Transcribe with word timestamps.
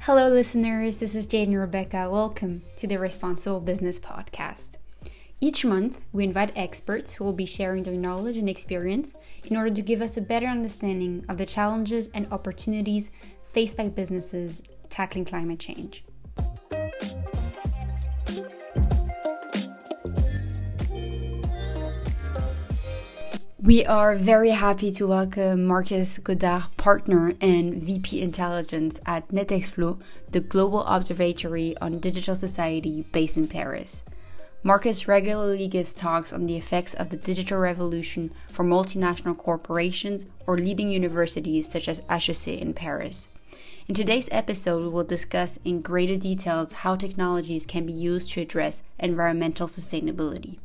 Hello, 0.00 0.28
listeners. 0.30 0.98
This 0.98 1.14
is 1.14 1.26
Jade 1.26 1.46
and 1.46 1.56
Rebecca. 1.56 2.08
Welcome 2.10 2.62
to 2.76 2.88
the 2.88 2.98
Responsible 2.98 3.60
Business 3.60 4.00
Podcast. 4.00 4.78
Each 5.40 5.64
month, 5.64 6.00
we 6.12 6.24
invite 6.24 6.50
experts 6.56 7.14
who 7.14 7.22
will 7.22 7.32
be 7.32 7.46
sharing 7.46 7.84
their 7.84 7.94
knowledge 7.94 8.36
and 8.36 8.48
experience 8.48 9.14
in 9.44 9.56
order 9.56 9.70
to 9.70 9.82
give 9.82 10.02
us 10.02 10.16
a 10.16 10.20
better 10.20 10.46
understanding 10.46 11.24
of 11.28 11.36
the 11.36 11.46
challenges 11.46 12.10
and 12.12 12.26
opportunities 12.32 13.12
faced 13.44 13.76
by 13.76 13.88
businesses 13.88 14.60
tackling 14.88 15.24
climate 15.24 15.60
change. 15.60 16.04
We 23.68 23.84
are 23.84 24.14
very 24.14 24.52
happy 24.52 24.90
to 24.92 25.06
welcome 25.06 25.66
Marcus 25.66 26.16
Godard, 26.16 26.74
partner 26.78 27.34
and 27.38 27.74
VP 27.74 28.22
Intelligence 28.22 28.98
at 29.04 29.28
NetExplo, 29.28 30.00
the 30.30 30.40
global 30.40 30.82
observatory 30.84 31.76
on 31.78 31.98
digital 31.98 32.34
society 32.34 33.04
based 33.12 33.36
in 33.36 33.46
Paris. 33.46 34.04
Marcus 34.62 35.06
regularly 35.06 35.68
gives 35.68 35.92
talks 35.92 36.32
on 36.32 36.46
the 36.46 36.56
effects 36.56 36.94
of 36.94 37.10
the 37.10 37.18
digital 37.18 37.58
revolution 37.58 38.32
for 38.48 38.64
multinational 38.64 39.36
corporations 39.36 40.24
or 40.46 40.56
leading 40.56 40.88
universities 40.88 41.70
such 41.70 41.88
as 41.88 42.00
HEC 42.08 42.48
in 42.48 42.72
Paris. 42.72 43.28
In 43.86 43.94
today's 43.94 44.30
episode, 44.32 44.82
we 44.82 44.88
will 44.88 45.04
discuss 45.04 45.58
in 45.62 45.82
greater 45.82 46.16
details 46.16 46.72
how 46.72 46.96
technologies 46.96 47.66
can 47.66 47.84
be 47.84 47.92
used 47.92 48.32
to 48.32 48.40
address 48.40 48.82
environmental 48.98 49.66
sustainability. 49.66 50.56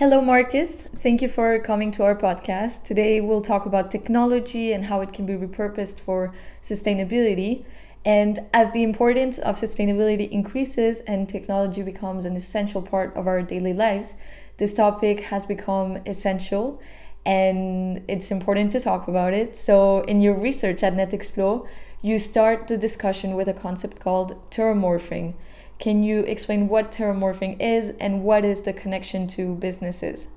Hello, 0.00 0.22
Marcus. 0.22 0.80
Thank 0.96 1.20
you 1.20 1.28
for 1.28 1.58
coming 1.58 1.90
to 1.90 2.04
our 2.04 2.14
podcast. 2.14 2.84
Today, 2.84 3.20
we'll 3.20 3.42
talk 3.42 3.66
about 3.66 3.90
technology 3.90 4.72
and 4.72 4.86
how 4.86 5.02
it 5.02 5.12
can 5.12 5.26
be 5.26 5.34
repurposed 5.34 6.00
for 6.00 6.32
sustainability. 6.62 7.66
And 8.02 8.38
as 8.54 8.70
the 8.70 8.82
importance 8.82 9.36
of 9.36 9.56
sustainability 9.56 10.26
increases 10.30 11.00
and 11.00 11.28
technology 11.28 11.82
becomes 11.82 12.24
an 12.24 12.34
essential 12.34 12.80
part 12.80 13.14
of 13.14 13.26
our 13.26 13.42
daily 13.42 13.74
lives, 13.74 14.16
this 14.56 14.72
topic 14.72 15.20
has 15.24 15.44
become 15.44 15.98
essential 16.06 16.80
and 17.26 18.02
it's 18.08 18.30
important 18.30 18.72
to 18.72 18.80
talk 18.80 19.06
about 19.06 19.34
it. 19.34 19.54
So, 19.54 20.00
in 20.04 20.22
your 20.22 20.32
research 20.32 20.82
at 20.82 20.94
NetExplo, 20.94 21.68
you 22.00 22.18
start 22.18 22.68
the 22.68 22.78
discussion 22.78 23.34
with 23.34 23.48
a 23.48 23.52
concept 23.52 24.00
called 24.00 24.50
terramorphing. 24.50 25.34
Can 25.80 26.02
you 26.02 26.20
explain 26.20 26.68
what 26.68 26.92
terramorphing 26.92 27.56
is 27.58 27.92
and 28.00 28.22
what 28.22 28.44
is 28.44 28.60
the 28.60 28.72
connection 28.74 29.26
to 29.28 29.54
businesses? 29.54 30.28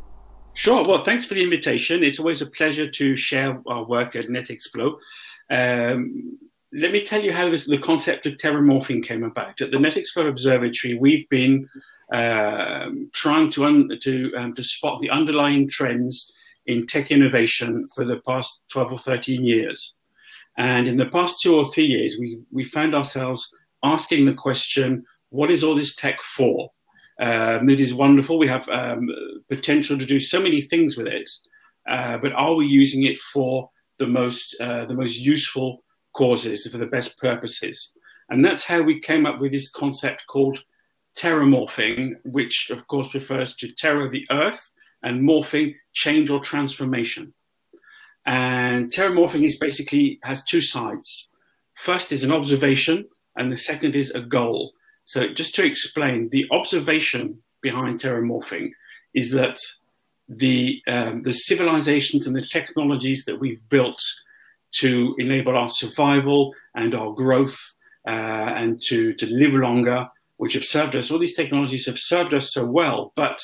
Sure. 0.54 0.88
Well, 0.88 1.04
thanks 1.04 1.26
for 1.26 1.34
the 1.34 1.44
invitation. 1.44 2.04
It's 2.04 2.20
always 2.20 2.42
a 2.42 2.46
pleasure 2.46 2.90
to 2.90 3.16
share 3.18 3.62
our 3.68 3.84
work 3.84 4.16
at 4.16 4.28
NetExplo. 4.28 4.96
Um, 5.50 6.40
let 6.72 6.92
me 6.92 7.06
tell 7.06 7.22
you 7.22 7.34
how 7.34 7.50
this, 7.50 7.66
the 7.66 7.78
concept 7.78 8.26
of 8.26 8.38
terramorphing 8.38 9.04
came 9.04 9.24
about. 9.24 9.60
At 9.60 9.72
the 9.72 9.78
NetExplo 9.78 10.30
Observatory, 10.30 10.94
we've 10.94 11.28
been 11.28 11.68
um, 12.14 13.10
trying 13.14 13.52
to, 13.52 13.66
un- 13.66 13.90
to, 14.02 14.34
um, 14.38 14.54
to 14.54 14.64
spot 14.64 15.02
the 15.02 15.10
underlying 15.10 15.68
trends 15.68 16.32
in 16.68 16.88
tech 16.88 17.12
innovation 17.12 17.86
for 17.94 18.06
the 18.06 18.22
past 18.26 18.62
12 18.72 18.94
or 18.94 19.00
13 19.00 19.44
years. 19.44 19.94
And 20.58 20.88
in 20.88 20.96
the 20.96 21.08
past 21.08 21.42
two 21.42 21.56
or 21.56 21.66
three 21.66 21.88
years, 21.88 22.16
we, 22.18 22.40
we 22.52 22.64
found 22.64 22.96
ourselves 22.96 23.54
asking 23.84 24.26
the 24.26 24.34
question 24.34 25.04
what 25.34 25.50
is 25.52 25.64
all 25.64 25.76
this 25.76 25.96
tech 25.96 26.22
for? 26.22 26.70
Um, 27.20 27.70
it 27.70 27.80
is 27.80 27.94
wonderful. 27.94 28.38
We 28.38 28.48
have 28.48 28.68
um, 28.70 29.10
potential 29.50 29.98
to 29.98 30.06
do 30.06 30.20
so 30.20 30.40
many 30.40 30.62
things 30.62 30.96
with 30.96 31.08
it, 31.08 31.30
uh, 31.90 32.18
but 32.18 32.34
are 32.34 32.54
we 32.54 32.68
using 32.68 33.04
it 33.04 33.20
for 33.20 33.70
the 33.98 34.08
most, 34.08 34.56
uh, 34.60 34.86
the 34.86 34.94
most 34.94 35.18
useful 35.18 35.84
causes 36.14 36.68
for 36.68 36.78
the 36.78 36.86
best 36.86 37.18
purposes. 37.18 37.94
And 38.30 38.46
that's 38.46 38.66
how 38.66 38.82
we 38.82 39.00
came 39.00 39.26
up 39.26 39.40
with 39.40 39.52
this 39.52 39.70
concept 39.72 40.26
called 40.28 40.60
terramorphing, 41.18 42.14
which 42.24 42.70
of 42.72 42.88
course 42.88 43.14
refers 43.14 43.56
to 43.58 43.72
terra, 43.72 44.10
the 44.10 44.26
earth, 44.32 44.72
and 45.02 45.22
morphing, 45.22 45.76
change 45.94 46.30
or 46.30 46.40
transformation. 46.40 47.34
And 48.26 48.92
terramorphing 48.92 49.46
is 49.46 49.58
basically 49.58 50.20
has 50.24 50.44
two 50.44 50.62
sides. 50.62 51.30
First 51.76 52.12
is 52.12 52.24
an 52.24 52.32
observation, 52.32 53.06
and 53.36 53.52
the 53.52 53.58
second 53.58 53.96
is 53.96 54.12
a 54.12 54.22
goal. 54.22 54.74
So 55.06 55.34
just 55.34 55.56
to 55.56 55.66
explain, 55.66 56.30
the 56.30 56.46
observation 56.52 57.40
behind 57.62 58.00
terramorphing 58.00 58.72
is 59.14 59.32
that 59.32 59.58
the 60.30 60.82
um, 60.88 61.24
the 61.24 61.34
civilizations 61.34 62.26
and 62.26 62.36
the 62.36 62.42
technologies 62.42 63.26
that 63.26 63.40
we've 63.40 63.68
built 63.70 64.00
to 64.80 65.16
enable 65.20 65.56
our 65.56 65.70
survival 65.70 66.54
and 66.74 66.96
our 66.96 67.14
growth 67.14 67.58
uh, 68.08 68.12
and 68.12 68.82
to, 68.88 69.14
to 69.14 69.26
live 69.28 69.54
longer, 69.54 70.08
which 70.38 70.54
have 70.54 70.64
served 70.64 70.96
us. 70.96 71.12
All 71.12 71.20
these 71.20 71.36
technologies 71.36 71.86
have 71.86 72.00
served 72.00 72.34
us 72.34 72.52
so 72.54 72.66
well, 72.66 73.14
but 73.16 73.38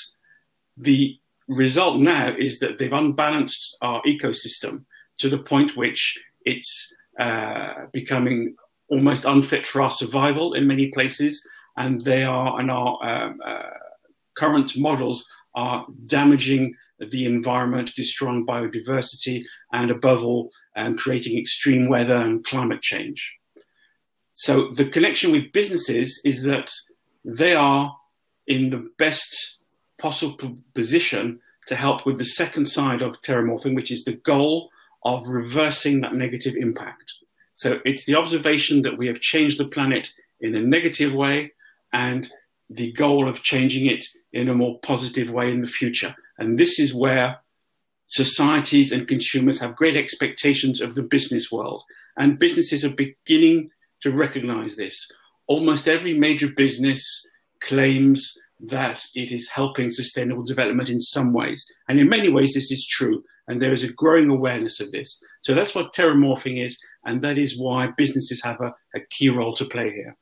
the 0.76 1.18
result 1.48 2.00
now 2.00 2.34
is 2.38 2.60
that 2.60 2.78
they've 2.78 2.92
unbalanced 2.92 3.78
our 3.82 4.02
ecosystem 4.04 4.86
to 5.20 5.30
the 5.30 5.38
point 5.38 5.76
which 5.76 6.18
it's 6.46 6.94
uh, 7.20 7.86
becoming 7.92 8.56
almost 8.90 9.26
unfit 9.26 9.66
for 9.68 9.82
our 9.82 9.92
survival 9.92 10.54
in 10.54 10.68
many 10.68 10.88
places, 10.88 11.42
and 11.78 12.02
they 12.04 12.24
are, 12.24 12.60
and 12.60 12.70
our 12.72 12.98
um, 13.04 13.40
uh, 13.46 13.70
current 14.38 14.78
models 14.78 15.26
are 15.56 15.86
damaging 16.06 16.76
the 17.12 17.26
environment, 17.26 17.94
destroying 17.96 18.46
biodiversity, 18.46 19.44
and 19.72 19.90
above 19.90 20.24
all, 20.24 20.52
um, 20.76 20.98
creating 20.98 21.38
extreme 21.38 21.88
weather 21.88 22.16
and 22.16 22.44
climate 22.44 22.82
change. 22.82 23.36
So 24.34 24.72
the 24.72 24.86
connection 24.86 25.32
with 25.32 25.52
businesses 25.54 26.20
is 26.26 26.44
that 26.44 26.72
they 27.24 27.54
are 27.56 27.96
in 28.48 28.70
the 28.70 28.90
best 28.98 29.60
possible 29.98 30.58
position 30.74 31.40
to 31.68 31.76
help 31.76 32.06
with 32.06 32.18
the 32.18 32.26
second 32.26 32.66
side 32.66 33.02
of 33.02 33.22
terramorphing, 33.22 33.76
which 33.76 33.92
is 33.92 34.04
the 34.04 34.14
goal 34.14 34.70
of 35.04 35.28
reversing 35.28 36.02
that 36.02 36.16
negative 36.16 36.56
impact. 36.56 37.14
So 37.60 37.82
it's 37.84 38.06
the 38.06 38.16
observation 38.16 38.84
that 38.84 38.98
we 38.98 39.08
have 39.08 39.20
changed 39.20 39.60
the 39.60 39.68
planet 39.68 40.10
in 40.40 40.56
a 40.56 40.62
negative 40.62 41.12
way 41.12 41.52
and 41.92 42.26
the 42.70 42.94
goal 42.94 43.28
of 43.28 43.44
changing 43.44 43.88
it 43.88 44.06
in 44.32 44.48
a 44.48 44.54
more 44.54 44.80
positive 44.80 45.30
way 45.30 45.52
in 45.52 45.60
the 45.60 45.68
future. 45.68 46.16
And 46.38 46.58
this 46.58 46.80
is 46.80 46.96
where 46.96 47.40
societies 48.08 48.94
and 48.94 49.10
consumers 49.10 49.60
have 49.60 49.76
great 49.76 49.98
expectations 49.98 50.80
of 50.80 50.96
the 50.96 51.04
business 51.04 51.52
world. 51.52 51.84
And 52.16 52.40
businesses 52.40 52.86
are 52.86 52.96
beginning 52.96 53.72
to 54.04 54.12
recognize 54.12 54.78
this. 54.78 54.96
Almost 55.48 55.90
every 55.90 56.18
major 56.18 56.48
business 56.56 57.04
claims 57.60 58.38
that 58.62 59.04
it 59.16 59.34
is 59.34 59.50
helping 59.50 59.92
sustainable 59.92 60.46
development 60.46 60.88
in 60.88 61.02
some 61.02 61.34
ways. 61.34 61.66
And 61.90 62.00
in 62.00 62.08
many 62.08 62.30
ways, 62.30 62.54
this 62.54 62.72
is 62.72 62.88
true. 62.90 63.22
And 63.50 63.62
there 63.62 63.74
is 63.74 63.84
a 63.84 63.92
growing 63.92 64.30
awareness 64.30 64.80
of 64.80 64.92
this. 64.92 65.22
So 65.42 65.54
that's 65.54 65.76
what 65.76 65.94
terramorphing 65.94 66.64
is. 66.64 66.80
And 67.06 67.22
that 67.24 67.38
is 67.38 67.60
why 67.60 67.90
businesses 67.98 68.42
have 68.44 68.62
a, 68.62 68.74
a 68.96 69.02
key 69.10 69.30
role 69.30 69.54
to 69.56 69.66
play 69.66 69.92
here. 69.92 70.16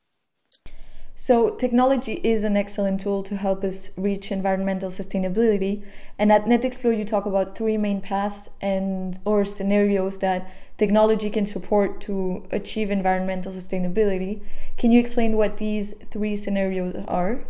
So, 1.20 1.56
technology 1.56 2.22
is 2.24 2.44
an 2.44 2.56
excellent 2.56 3.02
tool 3.02 3.24
to 3.24 3.36
help 3.36 3.64
us 3.64 3.90
reach 3.98 4.32
environmental 4.32 4.92
sustainability. 4.92 5.84
And 6.20 6.32
at 6.32 6.46
NetExplo, 6.46 6.96
you 6.96 7.06
talk 7.06 7.26
about 7.26 7.58
three 7.58 7.76
main 7.76 8.02
paths 8.02 8.50
and 8.62 9.20
or 9.26 9.44
scenarios 9.44 10.20
that 10.20 10.48
technology 10.78 11.32
can 11.32 11.48
support 11.48 12.00
to 12.02 12.44
achieve 12.52 12.92
environmental 12.92 13.52
sustainability. 13.52 14.42
Can 14.78 14.92
you 14.92 15.00
explain 15.00 15.36
what 15.38 15.58
these 15.58 15.96
three 16.12 16.36
scenarios 16.36 17.04
are? 17.08 17.46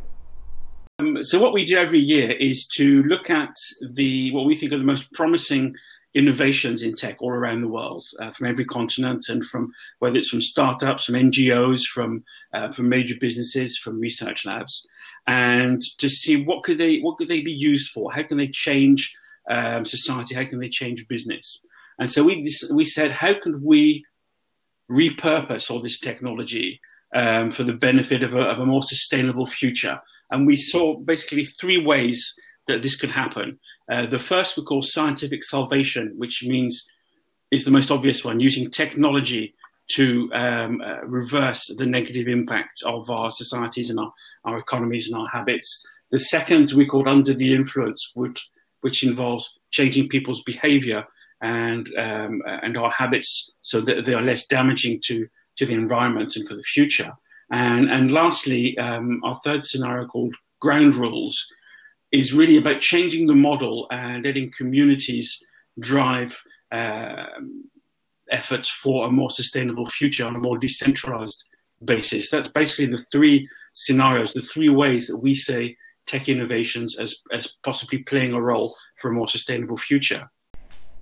Um, 0.99 1.23
so, 1.23 1.39
what 1.39 1.53
we 1.53 1.63
do 1.63 1.77
every 1.77 1.99
year 1.99 2.31
is 2.31 2.67
to 2.77 3.03
look 3.03 3.29
at 3.29 3.53
the 3.93 4.31
what 4.31 4.45
we 4.45 4.55
think 4.55 4.71
are 4.71 4.79
the 4.79 4.83
most 4.83 5.11
promising 5.13 5.75
innovations 6.15 6.81
in 6.81 6.95
tech 6.95 7.17
all 7.19 7.29
around 7.31 7.61
the 7.61 7.67
world, 7.67 8.03
uh, 8.19 8.31
from 8.31 8.47
every 8.47 8.65
continent, 8.65 9.25
and 9.29 9.45
from 9.45 9.71
whether 9.99 10.17
it's 10.17 10.29
from 10.29 10.41
startups, 10.41 11.05
from 11.05 11.13
NGOs, 11.13 11.83
from 11.83 12.23
uh, 12.53 12.71
from 12.71 12.89
major 12.89 13.13
businesses, 13.19 13.77
from 13.77 13.99
research 13.99 14.43
labs, 14.43 14.87
and 15.27 15.83
to 15.99 16.09
see 16.09 16.43
what 16.43 16.63
could 16.63 16.79
they 16.79 16.97
what 16.97 17.17
could 17.17 17.27
they 17.27 17.41
be 17.41 17.51
used 17.51 17.91
for? 17.91 18.11
How 18.11 18.23
can 18.23 18.37
they 18.37 18.47
change 18.47 19.15
um, 19.51 19.85
society? 19.85 20.33
How 20.33 20.45
can 20.45 20.59
they 20.59 20.69
change 20.69 21.07
business? 21.07 21.61
And 21.99 22.11
so 22.11 22.23
we 22.23 22.51
we 22.71 22.85
said, 22.85 23.11
how 23.11 23.35
can 23.39 23.63
we 23.63 24.03
repurpose 24.89 25.69
all 25.69 25.81
this 25.81 25.99
technology 25.99 26.81
um, 27.13 27.51
for 27.51 27.63
the 27.63 27.73
benefit 27.73 28.23
of 28.23 28.33
a, 28.33 28.41
of 28.41 28.57
a 28.57 28.65
more 28.65 28.81
sustainable 28.81 29.45
future? 29.45 30.01
And 30.31 30.45
we 30.45 30.55
saw 30.55 30.97
basically 30.97 31.45
three 31.45 31.77
ways 31.77 32.33
that 32.67 32.81
this 32.81 32.95
could 32.95 33.11
happen. 33.11 33.59
Uh, 33.91 34.05
the 34.05 34.19
first 34.19 34.57
we 34.57 34.63
call 34.63 34.81
scientific 34.81 35.43
salvation, 35.43 36.13
which 36.17 36.43
means 36.45 36.89
is 37.51 37.63
the 37.63 37.71
most 37.71 37.91
obvious 37.91 38.25
one, 38.25 38.39
using 38.39 38.69
technology 38.69 39.55
to 39.89 40.29
um, 40.33 40.81
uh, 40.81 40.99
reverse 41.05 41.73
the 41.77 41.85
negative 41.85 42.27
impact 42.27 42.83
of 42.85 43.09
our 43.09 43.31
societies 43.31 43.89
and 43.89 43.99
our, 43.99 44.11
our 44.43 44.57
economies 44.57 45.07
and 45.07 45.15
our 45.15 45.27
habits. 45.29 45.85
The 46.11 46.19
second 46.19 46.71
we 46.75 46.85
called 46.85 47.07
under 47.07 47.33
the 47.33 47.53
influence, 47.53 48.11
would, 48.15 48.37
which 48.81 49.03
involves 49.03 49.57
changing 49.71 50.09
people's 50.09 50.43
behavior 50.43 51.05
and 51.41 51.87
um, 51.97 52.41
and 52.45 52.77
our 52.77 52.89
habits 52.89 53.51
so 53.61 53.79
that 53.81 54.05
they 54.05 54.13
are 54.13 54.21
less 54.21 54.47
damaging 54.47 54.99
to 55.05 55.27
to 55.57 55.65
the 55.65 55.73
environment 55.73 56.35
and 56.35 56.47
for 56.47 56.55
the 56.55 56.63
future. 56.63 57.11
And 57.51 57.89
and 57.89 58.11
lastly, 58.11 58.77
um, 58.77 59.21
our 59.23 59.39
third 59.43 59.65
scenario 59.65 60.07
called 60.07 60.35
ground 60.59 60.95
rules 60.95 61.45
is 62.11 62.33
really 62.33 62.57
about 62.57 62.81
changing 62.81 63.27
the 63.27 63.35
model 63.35 63.87
and 63.91 64.23
letting 64.23 64.51
communities 64.57 65.41
drive 65.79 66.41
um, 66.71 67.65
efforts 68.31 68.69
for 68.69 69.07
a 69.07 69.11
more 69.11 69.29
sustainable 69.29 69.89
future 69.89 70.25
on 70.25 70.35
a 70.35 70.39
more 70.39 70.57
decentralized 70.57 71.43
basis. 71.83 72.29
That's 72.29 72.49
basically 72.49 72.87
the 72.87 73.05
three 73.11 73.47
scenarios, 73.73 74.33
the 74.33 74.41
three 74.41 74.69
ways 74.69 75.07
that 75.07 75.17
we 75.17 75.35
say 75.35 75.77
tech 76.07 76.29
innovations 76.29 76.97
as, 76.97 77.15
as 77.31 77.55
possibly 77.63 77.99
playing 77.99 78.33
a 78.33 78.41
role 78.41 78.75
for 78.99 79.11
a 79.11 79.13
more 79.13 79.27
sustainable 79.27 79.77
future. 79.77 80.29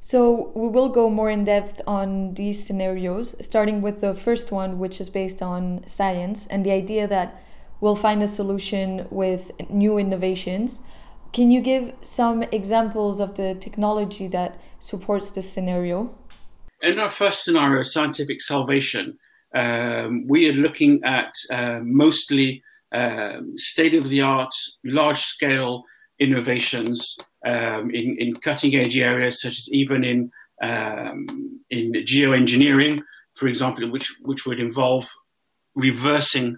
So, 0.06 0.52
we 0.54 0.68
will 0.68 0.90
go 0.90 1.10
more 1.10 1.32
in 1.32 1.46
depth 1.46 1.82
on 1.88 2.36
these 2.36 2.64
scenarios, 2.64 3.36
starting 3.44 3.82
with 3.82 4.02
the 4.02 4.14
first 4.14 4.52
one, 4.52 4.78
which 4.78 5.02
is 5.02 5.10
based 5.10 5.42
on 5.42 5.82
science 5.88 6.46
and 6.46 6.64
the 6.64 6.70
idea 6.70 7.08
that 7.08 7.42
we'll 7.82 7.96
find 7.96 8.22
a 8.22 8.28
solution 8.28 9.08
with 9.10 9.52
new 9.68 9.98
innovations. 9.98 10.80
Can 11.34 11.50
you 11.50 11.60
give 11.60 11.92
some 12.04 12.44
examples 12.44 13.20
of 13.20 13.34
the 13.34 13.56
technology 13.56 14.28
that 14.28 14.60
supports 14.80 15.32
this 15.32 15.52
scenario? 15.52 16.16
In 16.84 17.00
our 17.00 17.10
first 17.10 17.44
scenario, 17.44 17.82
scientific 17.82 18.44
salvation, 18.44 19.18
um, 19.56 20.28
we 20.28 20.48
are 20.48 20.54
looking 20.54 21.04
at 21.04 21.34
uh, 21.50 21.80
mostly 21.82 22.62
um, 22.92 23.58
state 23.58 23.96
of 23.96 24.10
the 24.10 24.22
art, 24.22 24.54
large 24.84 25.24
scale 25.24 25.84
innovations 26.20 27.18
um, 27.46 27.92
in, 27.92 28.18
in 28.20 28.36
cutting 28.36 28.76
edge 28.76 28.98
areas, 28.98 29.42
such 29.42 29.58
as 29.58 29.70
even 29.72 30.04
in, 30.04 30.32
um, 30.62 31.26
in 31.70 31.94
geoengineering, 31.94 33.02
for 33.34 33.48
example, 33.48 33.90
which, 33.92 34.14
which 34.22 34.46
would 34.46 34.60
involve 34.60 35.10
reversing 35.76 36.58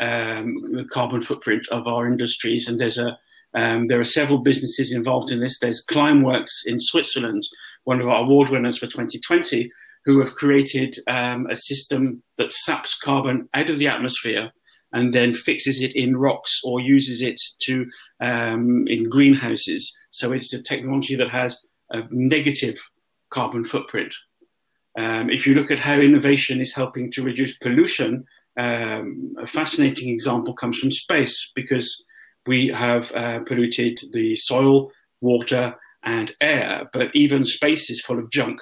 um, 0.00 0.54
the 0.72 0.86
carbon 0.90 1.20
footprint 1.20 1.66
of 1.70 1.86
our 1.86 2.06
industries. 2.06 2.68
And 2.68 2.78
there's 2.78 2.98
a, 2.98 3.18
um, 3.54 3.88
there 3.88 4.00
are 4.00 4.04
several 4.04 4.38
businesses 4.38 4.92
involved 4.92 5.30
in 5.30 5.40
this. 5.40 5.58
There's 5.58 5.84
Climeworks 5.84 6.64
in 6.64 6.78
Switzerland, 6.78 7.42
one 7.84 8.00
of 8.00 8.08
our 8.08 8.22
award 8.22 8.48
winners 8.48 8.78
for 8.78 8.86
2020, 8.86 9.70
who 10.04 10.20
have 10.20 10.34
created 10.34 10.96
um, 11.06 11.46
a 11.50 11.56
system 11.56 12.22
that 12.38 12.52
sucks 12.52 12.98
carbon 12.98 13.48
out 13.54 13.70
of 13.70 13.78
the 13.78 13.86
atmosphere 13.86 14.50
and 14.92 15.12
then 15.12 15.34
fixes 15.34 15.80
it 15.80 15.94
in 15.96 16.16
rocks 16.16 16.60
or 16.64 16.80
uses 16.80 17.22
it 17.22 17.40
to 17.62 17.86
um, 18.20 18.84
in 18.88 19.08
greenhouses. 19.08 19.96
So 20.10 20.32
it's 20.32 20.52
a 20.52 20.62
technology 20.62 21.14
that 21.16 21.30
has 21.30 21.58
a 21.90 22.02
negative 22.10 22.78
carbon 23.30 23.64
footprint. 23.64 24.14
Um, 24.98 25.30
if 25.30 25.46
you 25.46 25.54
look 25.54 25.70
at 25.70 25.78
how 25.78 25.94
innovation 25.94 26.60
is 26.60 26.74
helping 26.74 27.10
to 27.12 27.22
reduce 27.22 27.56
pollution, 27.58 28.24
um, 28.58 29.34
a 29.38 29.46
fascinating 29.46 30.10
example 30.10 30.52
comes 30.54 30.78
from 30.78 30.90
space 30.90 31.50
because 31.54 32.04
we 32.46 32.68
have 32.68 33.10
uh, 33.12 33.40
polluted 33.40 33.98
the 34.12 34.36
soil, 34.36 34.90
water, 35.20 35.74
and 36.04 36.32
air, 36.40 36.88
but 36.92 37.08
even 37.14 37.44
space 37.44 37.88
is 37.88 38.00
full 38.00 38.18
of 38.18 38.30
junk. 38.30 38.60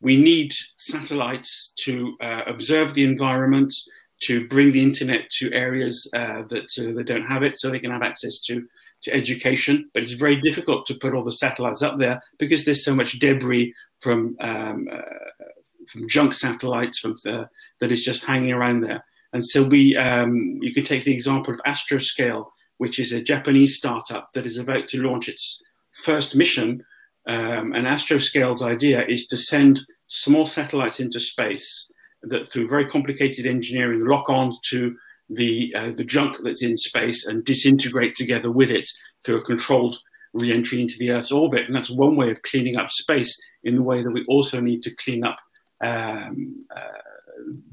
We 0.00 0.16
need 0.16 0.52
satellites 0.78 1.72
to 1.84 2.16
uh, 2.20 2.42
observe 2.46 2.94
the 2.94 3.04
environment, 3.04 3.72
to 4.22 4.46
bring 4.48 4.72
the 4.72 4.82
internet 4.82 5.28
to 5.30 5.52
areas 5.52 6.08
uh, 6.14 6.42
that, 6.48 6.66
uh, 6.78 6.94
that 6.94 7.06
don't 7.06 7.26
have 7.26 7.42
it 7.42 7.58
so 7.58 7.70
they 7.70 7.78
can 7.78 7.90
have 7.90 8.02
access 8.02 8.40
to, 8.40 8.66
to 9.02 9.12
education. 9.12 9.90
But 9.92 10.02
it's 10.02 10.12
very 10.12 10.40
difficult 10.40 10.86
to 10.86 10.94
put 10.94 11.14
all 11.14 11.22
the 11.22 11.32
satellites 11.32 11.82
up 11.82 11.98
there 11.98 12.20
because 12.38 12.64
there's 12.64 12.84
so 12.84 12.94
much 12.94 13.18
debris 13.18 13.74
from, 14.00 14.36
um, 14.40 14.88
uh, 14.90 15.44
from 15.90 16.08
junk 16.08 16.32
satellites 16.32 16.98
from 16.98 17.16
the, 17.24 17.48
that 17.80 17.92
is 17.92 18.02
just 18.02 18.24
hanging 18.24 18.52
around 18.52 18.80
there. 18.80 19.04
And 19.32 19.44
so 19.44 19.62
we, 19.62 19.96
um, 19.96 20.58
you 20.62 20.72
could 20.72 20.86
take 20.86 21.04
the 21.04 21.12
example 21.12 21.52
of 21.52 21.60
Astroscale, 21.66 22.46
which 22.78 22.98
is 22.98 23.12
a 23.12 23.22
Japanese 23.22 23.76
startup 23.76 24.30
that 24.34 24.46
is 24.46 24.58
about 24.58 24.88
to 24.88 25.02
launch 25.02 25.28
its 25.28 25.62
first 26.04 26.34
mission. 26.34 26.82
Um, 27.28 27.72
and 27.74 27.86
Astroscale's 27.86 28.62
idea 28.62 29.04
is 29.06 29.26
to 29.26 29.36
send 29.36 29.80
small 30.06 30.46
satellites 30.46 31.00
into 31.00 31.20
space 31.20 31.90
that 32.28 32.48
through 32.48 32.68
very 32.68 32.86
complicated 32.86 33.46
engineering 33.46 34.06
lock 34.06 34.28
on 34.28 34.52
to 34.70 34.96
the, 35.28 35.74
uh, 35.74 35.90
the 35.96 36.04
junk 36.04 36.36
that's 36.42 36.62
in 36.62 36.76
space 36.76 37.26
and 37.26 37.44
disintegrate 37.44 38.14
together 38.14 38.50
with 38.50 38.70
it 38.70 38.88
through 39.24 39.38
a 39.38 39.44
controlled 39.44 39.98
re-entry 40.32 40.80
into 40.80 40.96
the 40.98 41.10
Earth's 41.10 41.32
orbit. 41.32 41.66
And 41.66 41.74
that's 41.74 41.90
one 41.90 42.16
way 42.16 42.30
of 42.30 42.42
cleaning 42.42 42.76
up 42.76 42.90
space 42.90 43.36
in 43.64 43.74
the 43.74 43.82
way 43.82 44.02
that 44.02 44.10
we 44.10 44.24
also 44.26 44.60
need 44.60 44.82
to 44.82 44.94
clean 44.96 45.24
up 45.24 45.38
um, 45.82 46.64
uh, 46.74 47.00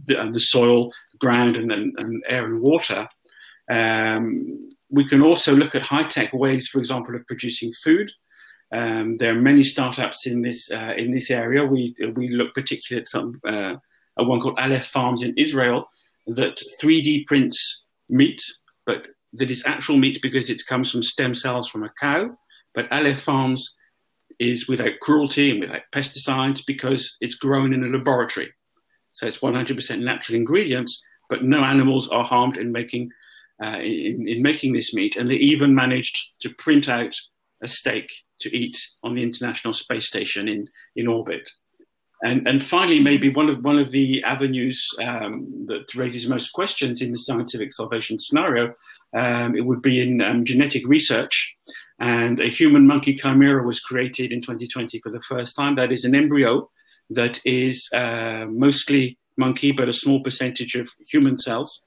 the, 0.05 0.19
uh, 0.19 0.31
the, 0.31 0.39
soil, 0.39 0.91
ground, 1.19 1.55
and, 1.55 1.71
and, 1.71 1.93
and, 1.97 2.23
air 2.27 2.45
and 2.45 2.61
water. 2.61 3.07
Um, 3.69 4.75
we 4.89 5.07
can 5.07 5.21
also 5.21 5.55
look 5.55 5.73
at 5.75 5.81
high-tech 5.81 6.33
ways, 6.33 6.67
for 6.67 6.79
example, 6.79 7.15
of 7.15 7.25
producing 7.27 7.71
food. 7.83 8.11
Um, 8.71 9.17
there 9.17 9.31
are 9.31 9.41
many 9.41 9.63
startups 9.63 10.25
in 10.25 10.41
this 10.41 10.71
uh, 10.71 10.93
in 10.97 11.13
this 11.13 11.29
area. 11.29 11.63
We 11.63 11.95
we 12.15 12.29
look 12.29 12.55
particularly 12.55 13.03
at 13.03 13.09
some 13.09 13.39
uh, 13.47 13.75
a 14.17 14.23
one 14.23 14.39
called 14.39 14.59
Aleph 14.59 14.87
Farms 14.87 15.23
in 15.23 15.33
Israel 15.37 15.87
that 16.27 16.61
3D 16.81 17.25
prints 17.25 17.85
meat, 18.09 18.41
but 18.85 19.03
that 19.33 19.51
is 19.51 19.63
actual 19.65 19.97
meat 19.97 20.19
because 20.21 20.49
it 20.49 20.61
comes 20.67 20.91
from 20.91 21.03
stem 21.03 21.33
cells 21.33 21.67
from 21.69 21.83
a 21.83 21.91
cow. 21.99 22.29
But 22.75 22.91
Aleph 22.91 23.21
Farms 23.21 23.77
is 24.39 24.67
without 24.67 24.99
cruelty 25.01 25.51
and 25.51 25.59
without 25.59 25.81
pesticides 25.93 26.65
because 26.65 27.17
it's 27.21 27.35
grown 27.35 27.73
in 27.73 27.83
a 27.83 27.87
laboratory. 27.87 28.51
So 29.11 29.27
it's 29.27 29.39
100% 29.39 29.99
natural 29.99 30.35
ingredients, 30.35 31.05
but 31.29 31.43
no 31.43 31.63
animals 31.63 32.09
are 32.09 32.23
harmed 32.23 32.57
in 32.57 32.71
making 32.71 33.09
uh, 33.63 33.77
in, 33.77 34.27
in 34.27 34.41
making 34.41 34.73
this 34.73 34.93
meat. 34.93 35.15
And 35.15 35.29
they 35.29 35.35
even 35.35 35.75
managed 35.75 36.33
to 36.41 36.49
print 36.55 36.89
out 36.89 37.15
a 37.61 37.67
steak 37.67 38.11
to 38.41 38.55
eat 38.55 38.77
on 39.03 39.13
the 39.13 39.23
International 39.23 39.73
Space 39.73 40.07
Station 40.07 40.47
in, 40.47 40.67
in 40.95 41.07
orbit. 41.07 41.49
And, 42.23 42.47
and 42.47 42.65
finally, 42.65 43.01
maybe 43.01 43.29
one 43.29 43.49
of 43.49 43.63
one 43.65 43.77
of 43.77 43.91
the 43.91 44.23
avenues 44.23 44.89
um, 45.01 45.65
that 45.67 45.93
raises 45.93 46.25
most 46.25 46.53
questions 46.53 47.01
in 47.01 47.11
the 47.11 47.17
scientific 47.17 47.73
salvation 47.73 48.17
scenario, 48.17 48.73
um, 49.13 49.57
it 49.57 49.65
would 49.65 49.81
be 49.81 50.01
in 50.01 50.21
um, 50.21 50.45
genetic 50.45 50.87
research. 50.87 51.55
And 51.99 52.39
a 52.39 52.47
human 52.47 52.87
monkey 52.87 53.13
chimera 53.13 53.65
was 53.65 53.81
created 53.81 54.31
in 54.31 54.41
2020 54.41 55.01
for 55.01 55.11
the 55.11 55.21
first 55.21 55.53
time. 55.55 55.75
That 55.75 55.91
is 55.91 56.05
an 56.05 56.15
embryo 56.15 56.69
that 57.09 57.41
is 57.43 57.89
uh, 57.93 58.45
mostly 58.47 59.17
monkey, 59.37 59.73
but 59.73 59.89
a 59.89 59.93
small 59.93 60.23
percentage 60.23 60.75
of 60.75 60.89
human 61.05 61.37
cells. 61.37 61.83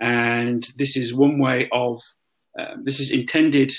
And 0.00 0.64
this 0.76 0.96
is 0.96 1.12
one 1.12 1.40
way 1.40 1.68
of 1.72 2.00
uh, 2.56 2.76
this 2.84 3.00
is 3.00 3.10
intended 3.10 3.72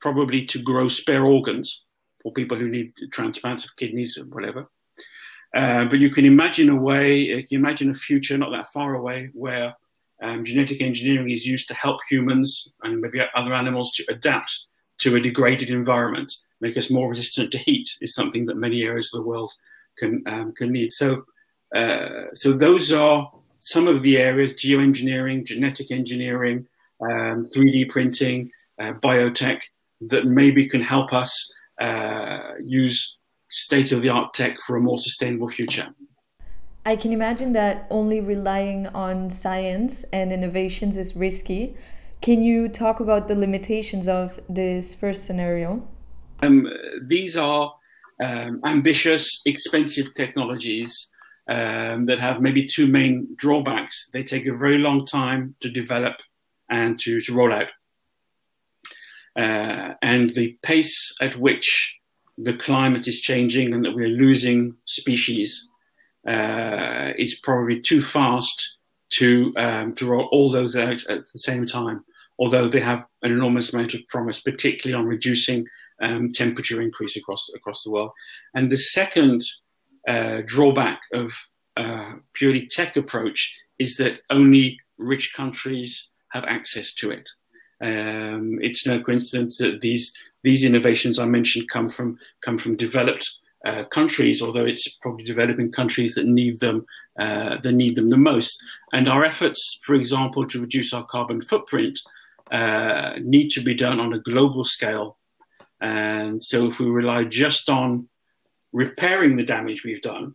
probably 0.00 0.46
to 0.46 0.62
grow 0.62 0.86
spare 0.86 1.24
organs 1.24 1.82
for 2.22 2.32
people 2.32 2.56
who 2.56 2.68
need 2.68 2.92
transplants 3.10 3.64
of 3.64 3.74
kidneys 3.76 4.16
or 4.16 4.24
whatever. 4.26 4.68
Uh, 5.56 5.86
but 5.86 5.98
you 5.98 6.10
can 6.10 6.26
imagine 6.26 6.68
a 6.68 6.76
way, 6.76 7.18
you 7.18 7.46
can 7.46 7.56
imagine 7.56 7.90
a 7.90 7.94
future 7.94 8.36
not 8.36 8.50
that 8.50 8.68
far 8.72 8.94
away 8.94 9.30
where 9.32 9.74
um, 10.22 10.44
genetic 10.44 10.80
engineering 10.82 11.30
is 11.30 11.46
used 11.46 11.66
to 11.68 11.74
help 11.74 11.98
humans 12.10 12.74
and 12.82 13.00
maybe 13.00 13.20
other 13.34 13.54
animals 13.54 13.90
to 13.92 14.04
adapt 14.10 14.66
to 14.98 15.16
a 15.16 15.20
degraded 15.20 15.70
environment, 15.70 16.32
make 16.60 16.76
us 16.76 16.90
more 16.90 17.08
resistant 17.10 17.50
to 17.52 17.58
heat 17.58 17.88
is 18.00 18.14
something 18.14 18.46
that 18.46 18.56
many 18.56 18.82
areas 18.82 19.12
of 19.12 19.20
the 19.20 19.26
world 19.26 19.52
can 19.98 20.22
um, 20.26 20.52
can 20.52 20.72
need. 20.72 20.92
So, 20.92 21.24
uh, 21.74 22.26
so 22.34 22.52
those 22.52 22.92
are 22.92 23.30
some 23.60 23.88
of 23.88 24.02
the 24.02 24.18
areas: 24.18 24.54
geoengineering, 24.54 25.44
genetic 25.44 25.90
engineering, 25.90 26.66
um, 27.02 27.46
3D 27.54 27.88
printing, 27.90 28.50
uh, 28.80 28.94
biotech 29.02 29.60
that 30.02 30.24
maybe 30.24 30.68
can 30.68 30.82
help 30.82 31.12
us 31.12 31.32
uh, 31.80 32.52
use 32.62 33.18
state 33.48 33.92
of 33.92 34.02
the 34.02 34.08
art 34.08 34.34
tech 34.34 34.56
for 34.66 34.76
a 34.76 34.80
more 34.80 34.98
sustainable 34.98 35.48
future. 35.48 35.88
I 36.84 36.94
can 36.96 37.12
imagine 37.12 37.52
that 37.54 37.86
only 37.90 38.20
relying 38.20 38.86
on 38.88 39.30
science 39.30 40.04
and 40.12 40.32
innovations 40.32 40.96
is 40.96 41.16
risky. 41.16 41.76
Can 42.20 42.42
you 42.42 42.68
talk 42.68 43.00
about 43.00 43.28
the 43.28 43.34
limitations 43.34 44.06
of 44.08 44.40
this 44.48 44.94
first 44.94 45.24
scenario? 45.24 45.86
Um, 46.42 46.68
these 47.02 47.36
are 47.36 47.74
um, 48.22 48.60
ambitious, 48.64 49.42
expensive 49.46 50.14
technologies 50.14 50.92
um, 51.48 52.04
that 52.06 52.18
have 52.18 52.40
maybe 52.40 52.66
two 52.66 52.86
main 52.86 53.28
drawbacks. 53.36 54.08
They 54.12 54.22
take 54.22 54.46
a 54.46 54.56
very 54.56 54.78
long 54.78 55.06
time 55.06 55.54
to 55.60 55.70
develop 55.70 56.14
and 56.70 56.98
to, 57.00 57.20
to 57.20 57.34
roll 57.34 57.52
out. 57.52 57.68
Uh, 59.36 59.94
and 60.02 60.30
the 60.30 60.56
pace 60.62 60.96
at 61.20 61.36
which 61.36 61.98
the 62.38 62.54
climate 62.54 63.08
is 63.08 63.20
changing 63.20 63.72
and 63.72 63.84
that 63.84 63.94
we're 63.94 64.08
losing 64.08 64.76
species 64.84 65.70
uh, 66.28 67.12
is 67.16 67.38
probably 67.42 67.80
too 67.80 68.02
fast 68.02 68.76
to 69.18 69.52
um, 69.56 69.94
to 69.94 70.06
roll 70.06 70.28
all 70.32 70.50
those 70.50 70.76
out 70.76 71.04
at 71.08 71.20
the 71.32 71.38
same 71.38 71.66
time. 71.66 72.04
Although 72.38 72.68
they 72.68 72.80
have 72.80 73.04
an 73.22 73.32
enormous 73.32 73.72
amount 73.72 73.94
of 73.94 74.06
promise, 74.08 74.40
particularly 74.40 75.00
on 75.00 75.08
reducing 75.08 75.66
um, 76.02 76.32
temperature 76.32 76.82
increase 76.82 77.16
across 77.16 77.48
across 77.54 77.82
the 77.82 77.90
world. 77.90 78.10
And 78.54 78.70
the 78.70 78.76
second 78.76 79.42
uh, 80.08 80.42
drawback 80.44 81.00
of 81.14 81.32
uh, 81.76 82.14
purely 82.34 82.68
tech 82.70 82.96
approach 82.96 83.54
is 83.78 83.96
that 83.96 84.20
only 84.30 84.78
rich 84.98 85.32
countries 85.34 86.10
have 86.32 86.44
access 86.44 86.94
to 86.94 87.10
it. 87.10 87.28
Um, 87.82 88.58
it's 88.60 88.86
no 88.86 89.02
coincidence 89.02 89.58
that 89.58 89.80
these 89.80 90.12
these 90.46 90.64
innovations 90.64 91.18
I 91.18 91.26
mentioned 91.38 91.68
come 91.68 91.88
from 91.88 92.08
come 92.44 92.56
from 92.56 92.76
developed 92.76 93.26
uh, 93.68 93.82
countries, 93.98 94.40
although 94.40 94.68
it's 94.72 94.88
probably 95.02 95.24
developing 95.24 95.72
countries 95.72 96.14
that 96.14 96.26
need 96.40 96.60
them 96.60 96.86
uh, 97.18 97.56
that 97.62 97.72
need 97.72 97.96
them 97.96 98.10
the 98.10 98.24
most. 98.32 98.52
And 98.92 99.08
our 99.08 99.24
efforts, 99.24 99.60
for 99.86 99.94
example, 99.96 100.46
to 100.46 100.60
reduce 100.60 100.92
our 100.92 101.04
carbon 101.04 101.40
footprint, 101.40 101.98
uh, 102.52 103.14
need 103.34 103.48
to 103.56 103.60
be 103.60 103.74
done 103.74 103.98
on 103.98 104.12
a 104.12 104.20
global 104.30 104.64
scale. 104.64 105.18
And 105.80 106.42
so, 106.42 106.68
if 106.70 106.78
we 106.78 106.86
rely 106.86 107.24
just 107.24 107.68
on 107.68 108.08
repairing 108.72 109.36
the 109.36 109.50
damage 109.56 109.82
we've 109.82 110.08
done, 110.14 110.34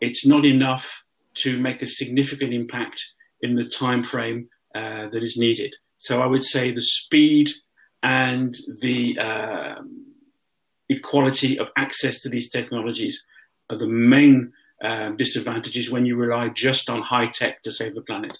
it's 0.00 0.24
not 0.24 0.44
enough 0.44 0.86
to 1.42 1.58
make 1.58 1.82
a 1.82 1.86
significant 2.00 2.52
impact 2.54 2.98
in 3.40 3.56
the 3.56 3.66
time 3.66 4.04
frame 4.04 4.48
uh, 4.74 5.08
that 5.12 5.22
is 5.22 5.36
needed. 5.36 5.74
So 5.98 6.20
I 6.20 6.26
would 6.26 6.44
say 6.44 6.64
the 6.72 6.80
speed 6.80 7.48
and 8.02 8.56
the 8.80 9.18
um, 9.18 10.06
equality 10.88 11.58
of 11.58 11.70
access 11.76 12.20
to 12.20 12.28
these 12.28 12.50
technologies 12.50 13.26
are 13.70 13.78
the 13.78 13.86
main 13.86 14.52
um, 14.82 15.16
disadvantages 15.16 15.90
when 15.90 16.04
you 16.04 16.16
rely 16.16 16.48
just 16.48 16.90
on 16.90 17.02
high 17.02 17.28
tech 17.28 17.62
to 17.62 17.70
save 17.70 17.94
the 17.94 18.02
planet. 18.02 18.38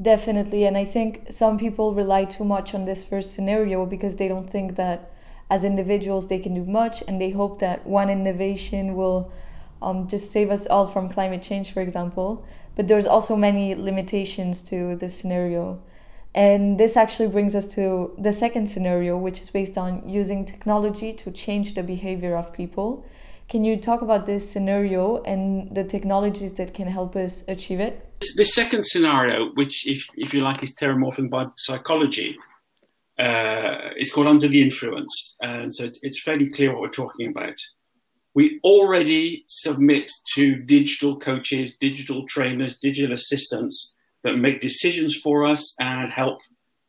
Definitely. 0.00 0.64
And 0.64 0.78
I 0.78 0.84
think 0.86 1.26
some 1.30 1.58
people 1.58 1.92
rely 1.92 2.24
too 2.24 2.44
much 2.44 2.74
on 2.74 2.86
this 2.86 3.04
first 3.04 3.34
scenario 3.34 3.84
because 3.84 4.16
they 4.16 4.28
don't 4.28 4.48
think 4.48 4.76
that 4.76 5.12
as 5.50 5.64
individuals 5.64 6.28
they 6.28 6.38
can 6.38 6.54
do 6.54 6.64
much 6.64 7.02
and 7.06 7.20
they 7.20 7.30
hope 7.30 7.58
that 7.58 7.86
one 7.86 8.08
innovation 8.08 8.94
will 8.94 9.30
um, 9.82 10.08
just 10.08 10.30
save 10.30 10.50
us 10.50 10.66
all 10.66 10.86
from 10.86 11.10
climate 11.10 11.42
change, 11.42 11.72
for 11.72 11.82
example. 11.82 12.46
But 12.76 12.88
there's 12.88 13.06
also 13.06 13.36
many 13.36 13.74
limitations 13.74 14.62
to 14.64 14.96
this 14.96 15.14
scenario. 15.14 15.82
And 16.34 16.78
this 16.78 16.96
actually 16.96 17.28
brings 17.28 17.56
us 17.56 17.66
to 17.74 18.14
the 18.16 18.32
second 18.32 18.68
scenario, 18.68 19.16
which 19.18 19.40
is 19.40 19.50
based 19.50 19.76
on 19.76 20.08
using 20.08 20.44
technology 20.44 21.12
to 21.14 21.30
change 21.30 21.74
the 21.74 21.82
behavior 21.82 22.36
of 22.36 22.52
people. 22.52 23.04
Can 23.48 23.64
you 23.64 23.76
talk 23.76 24.00
about 24.00 24.26
this 24.26 24.48
scenario 24.48 25.22
and 25.24 25.74
the 25.74 25.82
technologies 25.82 26.52
that 26.52 26.72
can 26.72 26.86
help 26.86 27.16
us 27.16 27.42
achieve 27.48 27.80
it? 27.80 28.06
The 28.36 28.44
second 28.44 28.86
scenario, 28.86 29.50
which, 29.54 29.88
if, 29.88 30.06
if 30.14 30.32
you 30.32 30.40
like, 30.40 30.62
is 30.62 30.72
terramorphing 30.76 31.30
by 31.30 31.46
psychology, 31.56 32.36
uh, 33.18 33.90
is 33.98 34.12
called 34.12 34.28
Under 34.28 34.46
the 34.46 34.62
Influence. 34.62 35.34
And 35.42 35.74
so 35.74 35.84
it's, 35.84 35.98
it's 36.02 36.22
fairly 36.22 36.48
clear 36.48 36.72
what 36.72 36.80
we're 36.80 36.90
talking 36.90 37.28
about. 37.28 37.56
We 38.34 38.60
already 38.62 39.44
submit 39.48 40.08
to 40.36 40.54
digital 40.54 41.18
coaches, 41.18 41.76
digital 41.80 42.24
trainers, 42.28 42.78
digital 42.78 43.12
assistants 43.12 43.96
that 44.24 44.36
make 44.36 44.60
decisions 44.60 45.16
for 45.16 45.46
us 45.46 45.74
and 45.80 46.10
help 46.10 46.40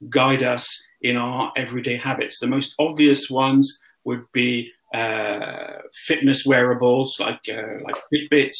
guide 0.09 0.43
us 0.43 0.67
in 1.01 1.17
our 1.17 1.51
everyday 1.55 1.95
habits. 1.95 2.39
The 2.39 2.47
most 2.47 2.75
obvious 2.79 3.29
ones 3.29 3.79
would 4.03 4.23
be 4.31 4.71
uh, 4.93 5.79
fitness 5.93 6.45
wearables 6.45 7.17
like 7.19 7.41
uh, 7.49 7.79
like 7.83 7.95
Fitbits, 8.11 8.57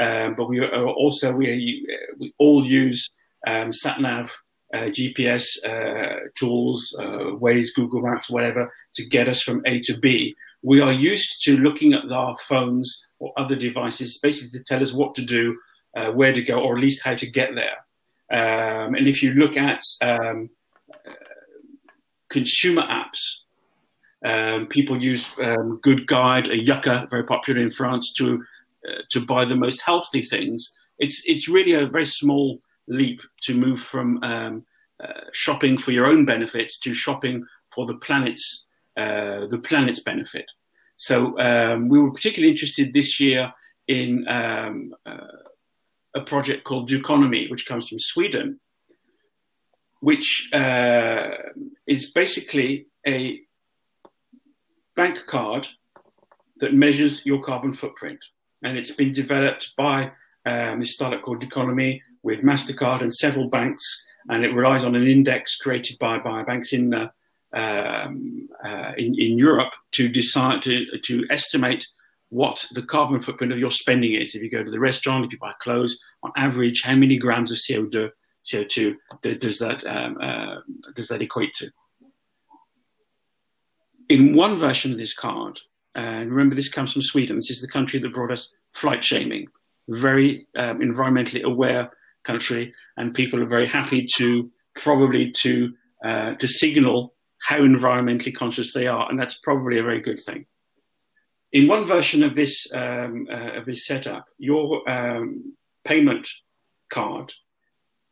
um, 0.00 0.34
but 0.34 0.48
we 0.48 0.64
also 0.66 1.32
we 1.32 1.86
we 2.18 2.32
all 2.38 2.64
use 2.64 3.10
um, 3.46 3.72
sat 3.72 4.00
nav. 4.00 4.32
Uh, 4.74 4.86
GPS 4.88 5.44
uh, 5.64 6.18
tools, 6.36 6.96
uh, 6.98 7.30
Google 7.76 8.02
Maps, 8.02 8.28
whatever, 8.28 8.72
to 8.96 9.06
get 9.06 9.28
us 9.28 9.40
from 9.40 9.62
A 9.66 9.78
to 9.82 9.96
B. 9.98 10.34
We 10.64 10.80
are 10.80 10.92
used 10.92 11.44
to 11.44 11.56
looking 11.58 11.92
at 11.92 12.10
our 12.10 12.36
phones 12.38 13.06
or 13.20 13.32
other 13.36 13.54
devices 13.54 14.18
basically 14.20 14.58
to 14.58 14.64
tell 14.64 14.82
us 14.82 14.92
what 14.92 15.14
to 15.14 15.22
do, 15.24 15.56
uh, 15.96 16.10
where 16.10 16.32
to 16.32 16.42
go, 16.42 16.58
or 16.58 16.74
at 16.74 16.80
least 16.80 17.04
how 17.04 17.14
to 17.14 17.30
get 17.30 17.54
there. 17.54 17.83
Um, 18.32 18.94
and 18.94 19.06
if 19.06 19.22
you 19.22 19.34
look 19.34 19.56
at 19.56 19.82
um, 20.00 20.50
consumer 22.30 22.82
apps, 22.82 23.44
um, 24.24 24.66
people 24.66 25.02
use 25.02 25.28
um, 25.42 25.78
Good 25.82 26.06
Guide, 26.06 26.48
a 26.48 26.58
Yuka, 26.58 27.10
very 27.10 27.24
popular 27.24 27.60
in 27.60 27.70
France, 27.70 28.12
to 28.14 28.42
uh, 28.88 29.02
to 29.10 29.20
buy 29.20 29.44
the 29.44 29.56
most 29.56 29.82
healthy 29.82 30.22
things. 30.22 30.74
It's 30.98 31.22
it's 31.26 31.48
really 31.48 31.74
a 31.74 31.86
very 31.86 32.06
small 32.06 32.60
leap 32.88 33.20
to 33.42 33.54
move 33.54 33.80
from 33.80 34.22
um, 34.22 34.64
uh, 35.02 35.24
shopping 35.32 35.76
for 35.76 35.92
your 35.92 36.06
own 36.06 36.24
benefit 36.24 36.72
to 36.82 36.94
shopping 36.94 37.44
for 37.74 37.86
the 37.86 37.94
planet's 37.94 38.66
uh, 38.96 39.46
the 39.46 39.58
planet's 39.58 40.02
benefit. 40.02 40.50
So 40.96 41.38
um, 41.40 41.88
we 41.88 42.00
were 42.00 42.12
particularly 42.12 42.52
interested 42.52 42.92
this 42.92 43.20
year 43.20 43.52
in 43.88 44.26
um, 44.28 44.94
uh, 45.04 45.18
a 46.14 46.20
project 46.20 46.64
called 46.64 46.88
Doconomy, 46.88 47.48
which 47.50 47.66
comes 47.66 47.88
from 47.88 47.98
Sweden, 47.98 48.60
which 50.00 50.48
uh, 50.52 51.30
is 51.86 52.12
basically 52.12 52.86
a 53.06 53.40
bank 54.94 55.26
card 55.26 55.66
that 56.58 56.74
measures 56.74 57.26
your 57.26 57.42
carbon 57.42 57.72
footprint. 57.72 58.24
And 58.62 58.78
it's 58.78 58.92
been 58.92 59.12
developed 59.12 59.72
by 59.76 60.12
um, 60.46 60.80
this 60.80 60.94
startup 60.94 61.22
called 61.22 61.40
Doconomy 61.40 62.02
with 62.22 62.40
MasterCard 62.40 63.00
and 63.00 63.12
several 63.12 63.48
banks. 63.48 63.82
And 64.28 64.44
it 64.44 64.54
relies 64.54 64.84
on 64.84 64.94
an 64.94 65.06
index 65.06 65.56
created 65.56 65.98
by, 65.98 66.18
by 66.18 66.42
banks 66.44 66.72
in, 66.72 66.94
uh, 66.94 67.08
um, 67.52 68.48
uh, 68.64 68.92
in, 68.96 69.14
in 69.18 69.38
Europe 69.38 69.72
to 69.92 70.08
decide 70.08 70.62
to, 70.62 70.86
to 71.04 71.26
estimate 71.30 71.84
what 72.30 72.66
the 72.72 72.82
carbon 72.82 73.20
footprint 73.20 73.52
of 73.52 73.58
your 73.58 73.70
spending 73.70 74.14
is. 74.14 74.34
If 74.34 74.42
you 74.42 74.50
go 74.50 74.62
to 74.62 74.70
the 74.70 74.80
restaurant, 74.80 75.24
if 75.24 75.32
you 75.32 75.38
buy 75.38 75.52
clothes, 75.60 75.98
on 76.22 76.32
average, 76.36 76.82
how 76.82 76.94
many 76.94 77.16
grams 77.16 77.52
of 77.52 77.58
CO2, 77.58 78.10
CO2 78.46 78.96
does 79.40 79.58
that 79.58 79.86
um, 79.86 80.18
uh, 80.20 80.56
does 80.96 81.08
that 81.08 81.22
equate 81.22 81.54
to? 81.54 81.70
In 84.08 84.34
one 84.34 84.58
version 84.58 84.92
of 84.92 84.98
this 84.98 85.14
card, 85.14 85.58
and 85.94 86.30
remember 86.30 86.54
this 86.54 86.68
comes 86.68 86.92
from 86.92 87.02
Sweden. 87.02 87.36
This 87.36 87.50
is 87.50 87.60
the 87.60 87.68
country 87.68 88.00
that 88.00 88.12
brought 88.12 88.32
us 88.32 88.52
flight 88.72 89.04
shaming. 89.04 89.46
Very 89.88 90.46
um, 90.58 90.80
environmentally 90.80 91.42
aware 91.42 91.90
country, 92.24 92.74
and 92.96 93.14
people 93.14 93.42
are 93.42 93.46
very 93.46 93.66
happy 93.66 94.08
to 94.16 94.50
probably 94.76 95.30
to 95.42 95.72
uh, 96.04 96.34
to 96.34 96.48
signal 96.48 97.14
how 97.40 97.58
environmentally 97.60 98.34
conscious 98.34 98.72
they 98.72 98.86
are, 98.86 99.08
and 99.08 99.20
that's 99.20 99.38
probably 99.38 99.78
a 99.78 99.82
very 99.82 100.00
good 100.00 100.18
thing 100.18 100.46
in 101.54 101.68
one 101.68 101.86
version 101.86 102.24
of 102.24 102.34
this 102.34 102.66
um, 102.74 103.28
uh, 103.30 103.58
of 103.58 103.64
this 103.64 103.86
setup, 103.86 104.26
your 104.38 104.88
um, 104.90 105.54
payment 105.84 106.28
card 106.90 107.32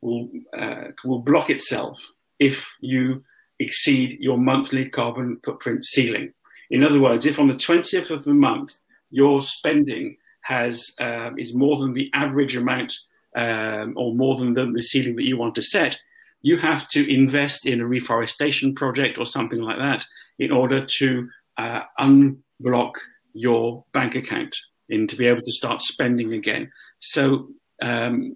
will 0.00 0.30
uh, 0.56 0.84
will 1.04 1.18
block 1.18 1.50
itself 1.50 2.00
if 2.38 2.72
you 2.80 3.24
exceed 3.58 4.18
your 4.20 4.38
monthly 4.38 4.88
carbon 4.88 5.38
footprint 5.44 5.84
ceiling. 5.84 6.32
In 6.70 6.84
other 6.84 7.00
words, 7.00 7.26
if 7.26 7.38
on 7.38 7.48
the 7.48 7.56
twentieth 7.56 8.10
of 8.10 8.24
the 8.24 8.32
month 8.32 8.78
your 9.10 9.42
spending 9.42 10.16
has 10.42 10.92
um, 11.00 11.36
is 11.36 11.52
more 11.52 11.76
than 11.78 11.92
the 11.94 12.10
average 12.14 12.56
amount 12.56 12.92
um, 13.36 13.94
or 13.96 14.14
more 14.14 14.36
than 14.36 14.52
the, 14.54 14.70
the 14.72 14.82
ceiling 14.82 15.16
that 15.16 15.26
you 15.26 15.36
want 15.36 15.56
to 15.56 15.62
set, 15.62 16.00
you 16.42 16.58
have 16.58 16.86
to 16.88 17.12
invest 17.12 17.66
in 17.66 17.80
a 17.80 17.86
reforestation 17.86 18.72
project 18.72 19.18
or 19.18 19.26
something 19.26 19.60
like 19.60 19.78
that 19.78 20.06
in 20.38 20.52
order 20.52 20.86
to 20.98 21.28
uh, 21.58 21.82
unblock 21.98 22.92
your 23.32 23.84
bank 23.92 24.14
account 24.14 24.56
in 24.88 25.06
to 25.06 25.16
be 25.16 25.26
able 25.26 25.42
to 25.42 25.52
start 25.52 25.82
spending 25.82 26.32
again. 26.32 26.70
So 26.98 27.48
um, 27.80 28.32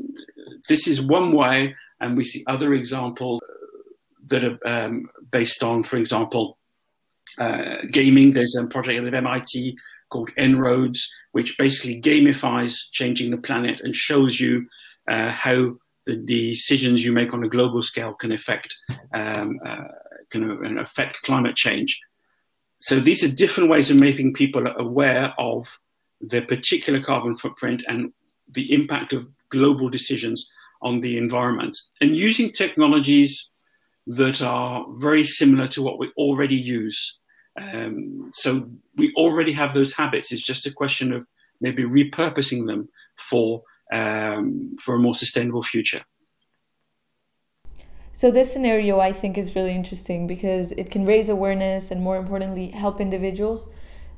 this 0.68 0.88
is 0.88 1.00
one 1.00 1.32
way, 1.32 1.74
and 2.00 2.16
we 2.16 2.24
see 2.24 2.44
other 2.46 2.74
examples 2.74 3.40
that 4.26 4.44
are 4.44 4.58
um, 4.66 5.08
based 5.30 5.62
on, 5.62 5.82
for 5.82 5.96
example, 5.96 6.58
uh, 7.38 7.76
gaming. 7.92 8.32
There's 8.32 8.56
a 8.56 8.66
project 8.66 9.06
at 9.06 9.14
MIT 9.14 9.76
called 10.10 10.30
En-ROADS, 10.36 11.12
which 11.32 11.56
basically 11.58 12.00
gamifies 12.00 12.74
changing 12.92 13.30
the 13.30 13.36
planet 13.36 13.80
and 13.80 13.94
shows 13.94 14.40
you 14.40 14.66
uh, 15.10 15.30
how 15.30 15.76
the 16.06 16.16
decisions 16.16 17.04
you 17.04 17.12
make 17.12 17.34
on 17.34 17.44
a 17.44 17.48
global 17.48 17.82
scale 17.82 18.14
can 18.14 18.32
affect 18.32 18.74
um, 19.12 19.58
uh, 19.66 19.84
can 20.30 20.78
affect 20.78 21.22
climate 21.22 21.56
change. 21.56 22.00
So 22.86 23.00
these 23.00 23.24
are 23.24 23.28
different 23.28 23.68
ways 23.68 23.90
of 23.90 23.96
making 23.96 24.34
people 24.34 24.64
aware 24.78 25.34
of 25.38 25.80
their 26.20 26.46
particular 26.46 27.02
carbon 27.02 27.36
footprint 27.36 27.82
and 27.88 28.12
the 28.52 28.72
impact 28.72 29.12
of 29.12 29.26
global 29.50 29.88
decisions 29.88 30.48
on 30.82 31.00
the 31.00 31.18
environment. 31.18 31.76
And 32.00 32.16
using 32.16 32.52
technologies 32.52 33.50
that 34.06 34.40
are 34.40 34.86
very 34.98 35.24
similar 35.24 35.66
to 35.68 35.82
what 35.82 35.98
we 35.98 36.12
already 36.16 36.54
use. 36.54 37.18
Um, 37.60 38.30
so 38.34 38.64
we 38.94 39.12
already 39.16 39.52
have 39.52 39.74
those 39.74 39.92
habits. 39.92 40.30
It's 40.30 40.46
just 40.46 40.64
a 40.66 40.72
question 40.72 41.12
of, 41.12 41.26
maybe 41.60 41.82
repurposing 41.82 42.66
them 42.66 42.88
for 43.18 43.62
um, 43.92 44.76
for 44.80 44.94
a 44.94 44.98
more 44.98 45.14
sustainable 45.14 45.62
future. 45.62 46.02
So 48.16 48.30
this 48.30 48.50
scenario 48.50 48.98
I 48.98 49.12
think 49.12 49.36
is 49.36 49.54
really 49.54 49.74
interesting 49.74 50.26
because 50.26 50.72
it 50.72 50.90
can 50.90 51.04
raise 51.04 51.28
awareness 51.28 51.90
and 51.90 52.00
more 52.00 52.16
importantly 52.16 52.68
help 52.68 52.98
individuals 52.98 53.68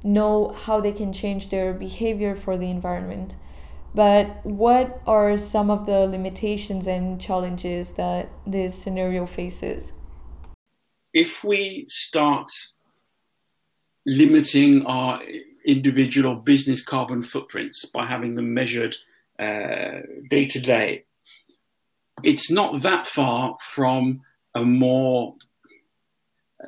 know 0.05 0.55
how 0.57 0.81
they 0.81 0.93
can 0.93 1.13
change 1.13 1.51
their 1.51 1.75
behavior 1.75 2.37
for 2.37 2.57
the 2.57 2.71
environment. 2.71 3.35
But 3.97 4.47
what 4.47 5.03
are 5.05 5.37
some 5.37 5.69
of 5.69 5.85
the 5.85 6.07
limitations 6.07 6.87
and 6.87 7.21
challenges 7.21 7.95
that 7.95 8.29
this 8.47 8.81
scenario 8.81 9.27
faces? 9.27 9.93
If 11.13 11.43
we 11.43 11.87
start 11.89 12.53
limiting 14.07 14.87
our 14.87 15.21
individual 15.67 16.37
business 16.37 16.85
carbon 16.85 17.25
footprints 17.25 17.85
by 17.87 18.07
having 18.07 18.37
them 18.37 18.55
measured 18.55 18.95
uh, 19.41 20.03
day 20.31 20.47
to 20.47 20.61
day, 20.61 21.05
it's 22.23 22.51
not 22.51 22.83
that 22.83 23.07
far 23.07 23.57
from 23.63 24.21
a 24.55 24.65
more 24.65 25.35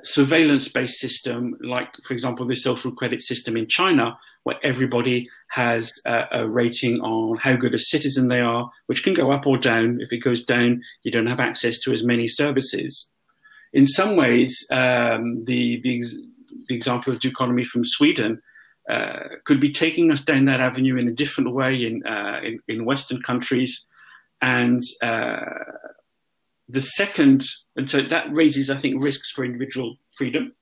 surveillance 0.03 0.69
based 0.69 0.99
system, 0.99 1.57
like, 1.61 1.89
for 2.05 2.15
example, 2.15 2.47
the 2.47 2.55
social 2.55 2.93
credit 2.93 3.21
system 3.21 3.57
in 3.57 3.67
China, 3.67 4.17
where 4.45 4.57
everybody 4.63 5.29
has 5.49 5.93
a, 6.07 6.25
a, 6.33 6.49
rating 6.49 7.01
on 7.01 7.37
how 7.39 7.57
good 7.57 7.75
a 7.75 7.79
citizen 7.79 8.29
they 8.29 8.41
are, 8.41 8.71
which 8.87 9.03
can 9.03 9.15
go 9.15 9.33
up 9.33 9.47
or 9.47 9.59
down. 9.59 9.99
If 10.01 10.13
it 10.13 10.19
goes 10.19 10.43
down, 10.43 10.83
you 11.03 11.11
don't 11.11 11.27
have 11.27 11.41
access 11.41 11.79
to 11.81 11.93
as 11.93 12.05
many 12.05 12.29
services. 12.29 13.11
In 13.73 13.87
some 13.87 14.17
ways, 14.17 14.57
um, 14.71 15.45
the, 15.45 15.81
the, 15.83 16.03
the, 16.69 16.75
example 16.75 17.13
of 17.13 17.21
the 17.21 17.29
economy 17.29 17.65
from 17.65 17.85
Sweden 17.85 18.43
uh, 18.89 19.29
could 19.45 19.61
be 19.61 19.71
taking 19.71 20.11
us 20.11 20.21
down 20.21 20.47
that 20.47 20.61
avenue 20.61 20.97
in 20.97 21.09
a 21.09 21.13
different 21.13 21.53
way 21.53 21.85
in, 21.85 22.05
uh, 22.07 22.41
in, 22.43 22.59
in, 22.67 22.85
Western 22.85 23.23
countries. 23.23 23.85
And 24.43 24.83
uh, 25.03 25.45
the 26.69 26.81
second, 26.81 27.45
and 27.77 27.89
so 27.89 28.01
that 28.03 28.33
raises, 28.33 28.71
I 28.71 28.79
think, 28.79 29.03
risks 29.03 29.31
for 29.31 29.45
individual 29.45 29.97
freedom 30.17 30.55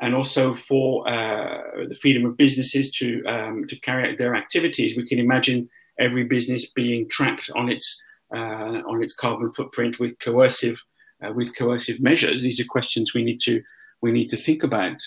and 0.00 0.14
also 0.14 0.52
for 0.52 1.08
uh, 1.08 1.86
the 1.88 1.94
freedom 1.94 2.26
of 2.26 2.36
businesses 2.36 2.90
to 2.90 3.22
um, 3.24 3.66
to 3.68 3.76
carry 3.80 4.10
out 4.10 4.18
their 4.18 4.34
activities. 4.34 4.96
We 4.96 5.06
can 5.06 5.20
imagine 5.20 5.70
every 5.98 6.24
business 6.24 6.70
being 6.70 7.08
tracked 7.08 7.50
on 7.54 7.70
its 7.70 8.02
uh, 8.34 8.82
on 8.88 9.02
its 9.02 9.14
carbon 9.14 9.50
footprint 9.52 10.00
with 10.00 10.18
coercive 10.18 10.82
uh, 11.24 11.32
with 11.32 11.56
coercive 11.56 12.00
measures. 12.00 12.42
These 12.42 12.60
are 12.60 12.64
questions 12.64 13.14
we 13.14 13.22
need 13.22 13.40
to 13.42 13.62
we 14.00 14.10
need 14.10 14.28
to 14.30 14.36
think 14.36 14.64
about. 14.64 15.00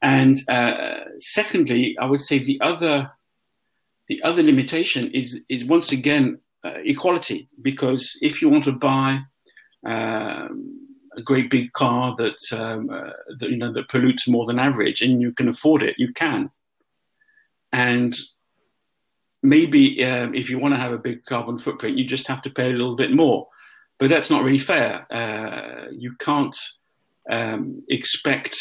And 0.00 0.36
uh, 0.48 1.00
secondly, 1.18 1.96
I 2.00 2.06
would 2.06 2.20
say 2.20 2.38
the 2.38 2.60
other 2.60 3.10
the 4.06 4.22
other 4.22 4.42
limitation 4.42 5.10
is 5.12 5.40
is 5.48 5.64
once 5.64 5.90
again 5.90 6.38
equality 6.64 7.48
because 7.62 8.18
if 8.20 8.42
you 8.42 8.48
want 8.48 8.64
to 8.64 8.72
buy 8.72 9.20
um, 9.86 10.88
a 11.16 11.22
great 11.22 11.50
big 11.50 11.72
car 11.72 12.14
that, 12.16 12.58
um, 12.58 12.90
uh, 12.90 13.10
that, 13.38 13.50
you 13.50 13.56
know 13.56 13.72
that 13.72 13.88
pollutes 13.88 14.28
more 14.28 14.46
than 14.46 14.58
average, 14.58 15.02
and 15.02 15.20
you 15.20 15.32
can 15.32 15.48
afford 15.48 15.82
it, 15.82 15.96
you 15.98 16.12
can. 16.12 16.50
And 17.72 18.14
maybe 19.42 20.04
um, 20.04 20.34
if 20.34 20.48
you 20.48 20.58
want 20.58 20.74
to 20.74 20.80
have 20.80 20.92
a 20.92 20.98
big 20.98 21.24
carbon 21.24 21.58
footprint, 21.58 21.98
you 21.98 22.04
just 22.04 22.28
have 22.28 22.42
to 22.42 22.50
pay 22.50 22.70
a 22.70 22.72
little 22.72 22.96
bit 22.96 23.12
more. 23.12 23.48
But 23.98 24.10
that's 24.10 24.30
not 24.30 24.44
really 24.44 24.58
fair. 24.58 25.12
Uh, 25.12 25.90
you 25.90 26.14
can't 26.18 26.56
um, 27.30 27.82
expect 27.88 28.56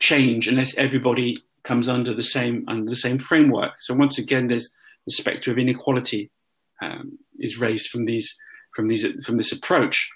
change 0.00 0.48
unless 0.48 0.76
everybody 0.76 1.42
comes 1.62 1.88
under 1.88 2.12
the 2.12 2.24
same 2.24 2.64
under 2.68 2.90
the 2.90 2.96
same 2.96 3.18
framework. 3.18 3.74
So 3.80 3.94
once 3.94 4.18
again, 4.18 4.48
there's 4.48 4.74
the 5.06 5.12
spectre 5.12 5.52
of 5.52 5.58
inequality 5.58 6.30
um, 6.82 7.18
is 7.38 7.58
raised 7.58 7.88
from 7.88 8.04
these 8.04 8.28
from 8.74 8.88
these 8.88 9.06
from 9.24 9.36
this 9.36 9.52
approach. 9.52 10.10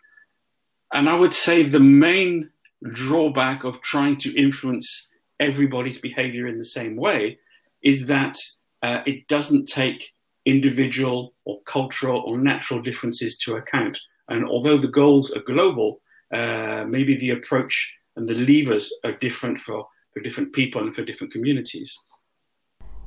And 0.93 1.09
I 1.09 1.15
would 1.15 1.35
say 1.35 1.63
the 1.63 1.81
main 1.81 2.51
drawback 2.93 3.65
of 3.65 3.83
trying 3.83 4.17
to 4.19 4.37
influence 4.37 5.09
everybody's 5.41 5.99
behavior 5.99 6.47
in 6.47 6.59
the 6.59 6.65
same 6.65 6.97
way 6.97 7.39
is 7.83 8.07
that 8.07 8.37
uh, 8.83 9.01
it 9.07 9.29
doesn't 9.29 9.67
take 9.67 10.13
individual 10.45 11.35
or 11.45 11.61
cultural 11.63 12.21
or 12.21 12.39
natural 12.39 12.81
differences 12.81 13.37
to 13.39 13.57
account. 13.57 13.99
And 14.29 14.47
although 14.47 14.79
the 14.79 14.89
goals 14.89 15.33
are 15.33 15.41
global, 15.41 16.01
uh, 16.33 16.85
maybe 16.89 17.17
the 17.17 17.31
approach 17.31 17.97
and 18.17 18.29
the 18.29 18.35
levers 18.35 18.93
are 19.05 19.13
different 19.13 19.59
for, 19.59 19.87
for 20.13 20.21
different 20.21 20.53
people 20.53 20.83
and 20.83 20.95
for 20.95 21.05
different 21.05 21.33
communities. 21.33 21.97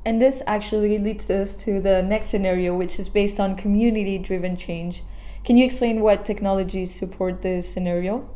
And 0.05 0.21
this 0.21 0.41
actually 0.47 0.97
leads 0.97 1.29
us 1.29 1.53
to 1.55 1.81
the 1.81 2.01
next 2.01 2.27
scenario, 2.27 2.75
which 2.75 2.99
is 2.99 3.09
based 3.09 3.39
on 3.39 3.55
community 3.55 4.17
driven 4.17 4.55
change. 4.55 5.03
Can 5.43 5.57
you 5.57 5.65
explain 5.65 6.01
what 6.01 6.25
technologies 6.25 6.97
support 6.97 7.41
this 7.41 7.71
scenario? 7.71 8.29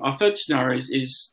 Our 0.00 0.14
third 0.14 0.36
scenario 0.36 0.78
is, 0.78 0.90
is 0.90 1.32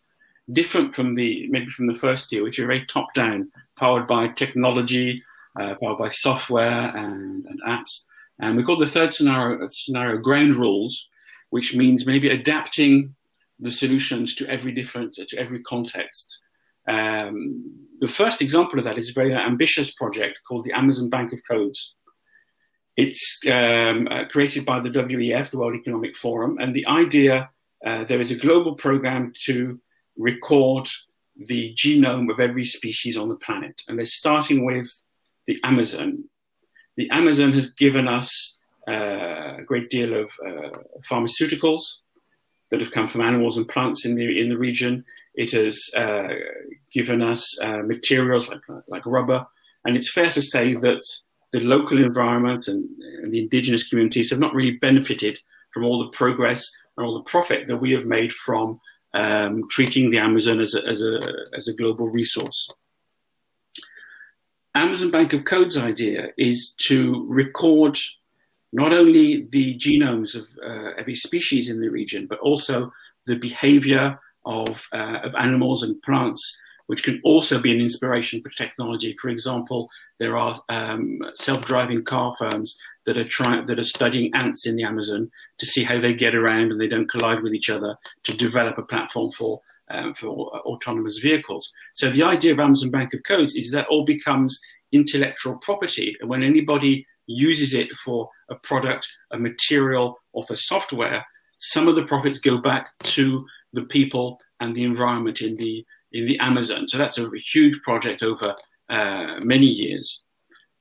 different 0.52 0.96
from 0.96 1.16
the 1.16 1.48
maybe 1.50 1.68
from 1.68 1.88
the 1.88 1.94
first 1.94 2.32
year, 2.32 2.44
which 2.44 2.60
are 2.60 2.68
very 2.68 2.86
top 2.86 3.14
down, 3.14 3.52
powered 3.78 4.08
by 4.08 4.30
technology, 4.30 5.22
uh, 5.60 5.76
powered 5.82 5.98
by 5.98 6.10
software 6.10 6.96
and, 6.96 7.46
and, 7.46 7.60
apps. 7.68 8.04
And 8.40 8.56
we 8.56 8.64
call 8.64 8.78
the 8.78 8.88
third 8.88 9.14
scenario 9.14 9.66
scenario 9.68 10.18
ground 10.18 10.56
rules, 10.56 11.10
which 11.50 11.76
means 11.76 12.06
maybe 12.06 12.30
adapting 12.30 13.16
the 13.60 13.72
solutions 13.72 14.36
to 14.36 14.48
every 14.48 14.72
different 14.72 15.14
to 15.14 15.38
every 15.38 15.62
context. 15.62 16.40
Um, 16.90 17.88
the 18.02 18.08
first 18.08 18.42
example 18.42 18.80
of 18.80 18.86
that 18.86 18.98
is 18.98 19.10
a 19.10 19.14
very 19.14 19.34
ambitious 19.34 19.92
project 19.92 20.42
called 20.48 20.64
the 20.64 20.74
Amazon 20.74 21.10
Bank 21.10 21.32
of 21.34 21.40
Codes. 21.50 21.96
It's 22.98 23.40
um, 23.50 24.08
uh, 24.10 24.26
created 24.26 24.66
by 24.66 24.80
the 24.80 24.90
WEF, 24.90 25.52
the 25.52 25.60
World 25.60 25.76
Economic 25.76 26.18
Forum, 26.18 26.58
and 26.60 26.74
the 26.74 26.88
idea 26.88 27.50
uh, 27.86 28.04
there 28.06 28.20
is 28.20 28.32
a 28.32 28.36
global 28.36 28.76
program 28.76 29.32
to 29.46 29.80
record 30.18 30.90
the 31.38 31.74
genome 31.76 32.30
of 32.30 32.40
every 32.40 32.66
species 32.66 33.16
on 33.16 33.30
the 33.30 33.36
planet, 33.36 33.82
and 33.88 33.98
they're 33.98 34.06
starting 34.06 34.66
with 34.66 34.92
the 35.48 35.58
Amazon. 35.64 36.26
The 36.98 37.10
Amazon 37.12 37.54
has 37.54 37.72
given 37.74 38.08
us 38.08 38.58
uh, 38.88 39.58
a 39.60 39.64
great 39.66 39.90
deal 39.90 40.14
of 40.22 40.32
uh, 40.46 40.80
pharmaceuticals 41.10 41.84
that 42.72 42.80
have 42.80 42.92
come 42.92 43.08
from 43.08 43.22
animals 43.22 43.58
and 43.58 43.68
plants 43.68 44.06
in 44.06 44.16
the 44.16 44.40
in 44.40 44.50
the 44.50 44.58
region. 44.58 45.04
It 45.36 45.52
has 45.52 45.80
uh, 45.96 46.28
given 46.92 47.22
us 47.22 47.46
uh, 47.62 47.84
materials 47.84 48.50
like 48.50 48.62
like 48.88 49.06
rubber, 49.06 49.46
and 49.86 49.96
it's 49.96 50.12
fair 50.12 50.30
to 50.32 50.42
say 50.42 50.76
that 50.76 51.02
the 51.52 51.60
local 51.60 51.98
environment 51.98 52.68
and, 52.68 52.88
and, 53.24 53.32
the 53.32 53.40
indigenous 53.40 53.90
communities 53.90 54.30
have 54.30 54.40
not 54.40 54.54
really 54.54 54.78
benefited 54.78 55.40
from 55.74 55.84
all 55.84 56.00
the 56.00 56.10
progress 56.10 56.64
and 56.96 57.06
all 57.06 57.16
the 57.16 57.30
profit 57.30 57.68
that 57.68 57.78
we 57.78 57.92
have 57.92 58.06
made 58.06 58.32
from 58.32 58.80
um, 59.14 59.64
treating 59.70 60.12
the 60.12 60.20
Amazon 60.20 60.60
as 60.60 60.76
a, 60.76 60.86
as, 60.88 61.02
a, 61.02 61.20
as 61.58 61.68
a 61.68 61.74
global 61.74 62.08
resource. 62.10 62.72
Amazon 64.76 65.10
Bank 65.10 65.34
of 65.34 65.46
Codes 65.46 65.78
idea 65.78 66.30
is 66.38 66.76
to 66.88 67.26
record 67.28 67.98
not 68.72 68.94
only 68.94 69.48
the 69.50 69.78
genomes 69.78 70.36
of 70.36 70.48
uh, 70.64 70.92
every 70.98 71.16
species 71.16 71.70
in 71.70 71.82
the 71.82 71.90
region, 71.90 72.28
but 72.28 72.40
also 72.40 72.92
the 73.26 73.36
behavior 73.36 74.20
of, 74.46 74.88
uh, 74.94 75.20
of 75.24 75.36
animals 75.36 75.84
and 75.84 76.02
plants 76.02 76.42
which 76.90 77.04
can 77.04 77.22
also 77.24 77.62
be 77.62 77.72
an 77.72 77.80
inspiration 77.80 78.42
for 78.42 78.50
technology. 78.50 79.16
For 79.22 79.30
example, 79.30 79.88
there 80.18 80.36
are 80.36 80.60
um, 80.70 81.20
self-driving 81.36 82.04
car 82.04 82.34
firms 82.36 82.76
that 83.06 83.16
are 83.16 83.28
trying 83.28 83.68
that 83.68 83.78
are 83.78 83.84
studying 83.84 84.32
ants 84.34 84.66
in 84.66 84.76
the 84.76 84.82
Amazon 84.82 85.30
to 85.60 85.68
see 85.68 85.84
how 85.84 86.02
they 86.02 86.16
get 86.16 86.34
around 86.34 86.72
and 86.72 86.82
they 86.82 86.88
don't 86.88 87.08
collide 87.08 87.44
with 87.44 87.54
each 87.54 87.70
other 87.70 87.96
to 88.24 88.34
develop 88.36 88.80
a 88.80 88.82
platform 88.82 89.32
for 89.34 89.62
um, 89.92 90.16
for 90.16 90.30
autonomous 90.66 91.20
vehicles. 91.20 91.72
So 91.94 92.10
the 92.10 92.24
idea 92.24 92.54
of 92.54 92.60
Amazon 92.60 92.90
Bank 92.90 93.14
of 93.14 93.22
Codes 93.22 93.54
is 93.54 93.70
that 93.70 93.86
all 93.92 94.04
becomes 94.04 94.60
intellectual 94.92 95.58
property, 95.58 96.18
and 96.20 96.28
when 96.28 96.42
anybody 96.42 97.06
uses 97.30 97.74
it 97.74 97.94
for 97.96 98.30
a 98.50 98.56
product, 98.56 99.08
a 99.32 99.38
material, 99.38 100.18
or 100.34 100.44
for 100.46 100.56
software, 100.56 101.26
some 101.60 101.88
of 101.88 101.96
the 101.96 102.04
profits 102.04 102.40
go 102.40 102.58
back 102.58 102.90
to 103.04 103.46
the 103.74 103.84
people 103.84 104.40
and 104.60 104.76
the 104.76 104.84
environment 104.84 105.42
in 105.42 105.56
the 105.58 105.86
in 106.12 106.26
the 106.26 106.40
Amazon. 106.40 106.88
So 106.88 106.98
that's 106.98 107.20
a 107.20 107.30
huge 107.54 107.80
project 107.84 108.24
over 108.24 108.56
uh, 108.90 109.40
many 109.42 109.68
years. 109.68 110.24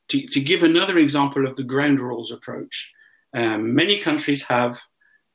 To, 0.09 0.27
to, 0.27 0.41
give 0.41 0.63
another 0.63 0.97
example 0.97 1.47
of 1.47 1.55
the 1.57 1.63
ground 1.63 2.01
rules 2.01 2.33
approach, 2.33 2.91
um, 3.35 3.75
many 3.75 3.99
countries 3.99 4.43
have 4.45 4.81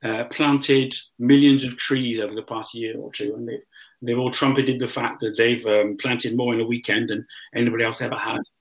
uh, 0.04 0.24
planted 0.32 0.92
millions 1.20 1.64
of 1.64 1.78
trees 1.78 2.20
over 2.20 2.34
the 2.34 2.42
past 2.42 2.74
year 2.74 2.98
or 2.98 3.12
two, 3.12 3.36
and 3.36 3.48
they've, 3.48 3.62
they've 4.02 4.18
all 4.18 4.32
trumpeted 4.32 4.80
the 4.80 4.88
fact 4.88 5.20
that 5.20 5.38
they've 5.38 5.64
um, 5.68 5.96
planted 5.98 6.36
more 6.36 6.56
in 6.56 6.60
a 6.60 6.66
weekend 6.66 7.10
than 7.10 7.24
anybody 7.54 7.84
else 7.84 8.02
ever 8.02 8.18
has, 8.18 8.52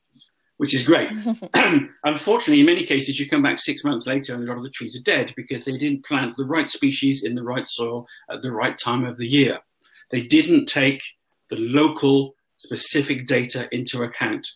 which 0.62 0.76
is 0.76 0.84
great. 0.84 1.10
Unfortunately, 2.04 2.60
in 2.60 2.66
many 2.66 2.84
cases, 2.84 3.18
you 3.18 3.28
come 3.28 3.42
back 3.42 3.58
six 3.58 3.82
months 3.82 4.06
later 4.06 4.32
and 4.32 4.44
a 4.44 4.46
lot 4.46 4.58
of 4.58 4.62
the 4.62 4.70
trees 4.70 4.96
are 4.96 5.02
dead 5.02 5.34
because 5.36 5.64
they 5.64 5.76
didn't 5.76 6.04
plant 6.04 6.36
the 6.36 6.44
right 6.44 6.70
species 6.70 7.24
in 7.24 7.34
the 7.34 7.42
right 7.42 7.66
soil 7.66 8.06
at 8.30 8.42
the 8.42 8.52
right 8.52 8.78
time 8.78 9.04
of 9.04 9.18
the 9.18 9.26
year. 9.26 9.58
They 10.10 10.22
didn't 10.22 10.66
take 10.66 11.02
the 11.50 11.56
local 11.56 12.36
specific 12.58 13.26
data 13.26 13.68
into 13.72 14.04
account. 14.04 14.46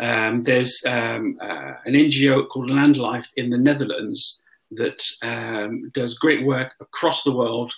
Um, 0.00 0.42
there's 0.42 0.76
um, 0.84 1.38
uh, 1.40 1.74
an 1.84 1.94
NGO 1.94 2.48
called 2.48 2.68
Landlife 2.68 3.28
in 3.36 3.50
the 3.50 3.58
Netherlands 3.58 4.42
that 4.72 5.00
um, 5.22 5.92
does 5.94 6.18
great 6.18 6.44
work 6.44 6.74
across 6.80 7.22
the 7.22 7.36
world 7.36 7.72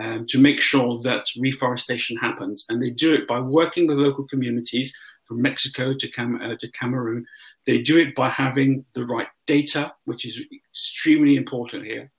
um, 0.00 0.24
to 0.30 0.38
make 0.38 0.58
sure 0.58 0.98
that 1.02 1.26
reforestation 1.38 2.16
happens. 2.16 2.64
And 2.70 2.82
they 2.82 2.88
do 2.88 3.12
it 3.12 3.28
by 3.28 3.40
working 3.40 3.86
with 3.86 3.98
local 3.98 4.26
communities 4.26 4.90
from 5.26 5.42
Mexico 5.42 5.94
to, 5.98 6.08
Cam- 6.08 6.40
uh, 6.40 6.54
to 6.58 6.70
Cameroon. 6.72 7.24
They 7.66 7.80
do 7.80 7.98
it 7.98 8.14
by 8.14 8.30
having 8.30 8.84
the 8.94 9.06
right 9.06 9.28
data, 9.46 9.92
which 10.04 10.26
is 10.26 10.40
extremely 10.52 11.36
important 11.36 11.84
here. 11.84 12.10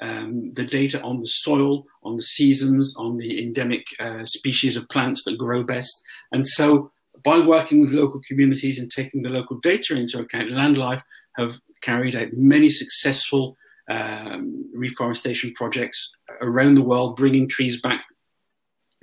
Um, 0.00 0.52
the 0.54 0.64
data 0.64 1.00
on 1.02 1.20
the 1.20 1.28
soil, 1.28 1.84
on 2.02 2.16
the 2.16 2.22
seasons, 2.22 2.94
on 2.98 3.18
the 3.18 3.42
endemic 3.42 3.86
uh, 4.00 4.24
species 4.24 4.76
of 4.76 4.88
plants 4.88 5.22
that 5.24 5.38
grow 5.38 5.62
best. 5.62 5.92
And 6.32 6.46
so, 6.46 6.90
by 7.24 7.38
working 7.38 7.80
with 7.80 7.92
local 7.92 8.20
communities 8.26 8.80
and 8.80 8.90
taking 8.90 9.22
the 9.22 9.28
local 9.28 9.60
data 9.60 9.94
into 9.94 10.18
account, 10.18 10.50
Landlife 10.50 11.02
have 11.36 11.54
carried 11.82 12.16
out 12.16 12.28
many 12.32 12.68
successful 12.68 13.56
um, 13.88 14.68
reforestation 14.74 15.52
projects 15.54 16.14
around 16.40 16.74
the 16.74 16.82
world, 16.82 17.16
bringing 17.16 17.48
trees 17.48 17.80
back 17.80 18.04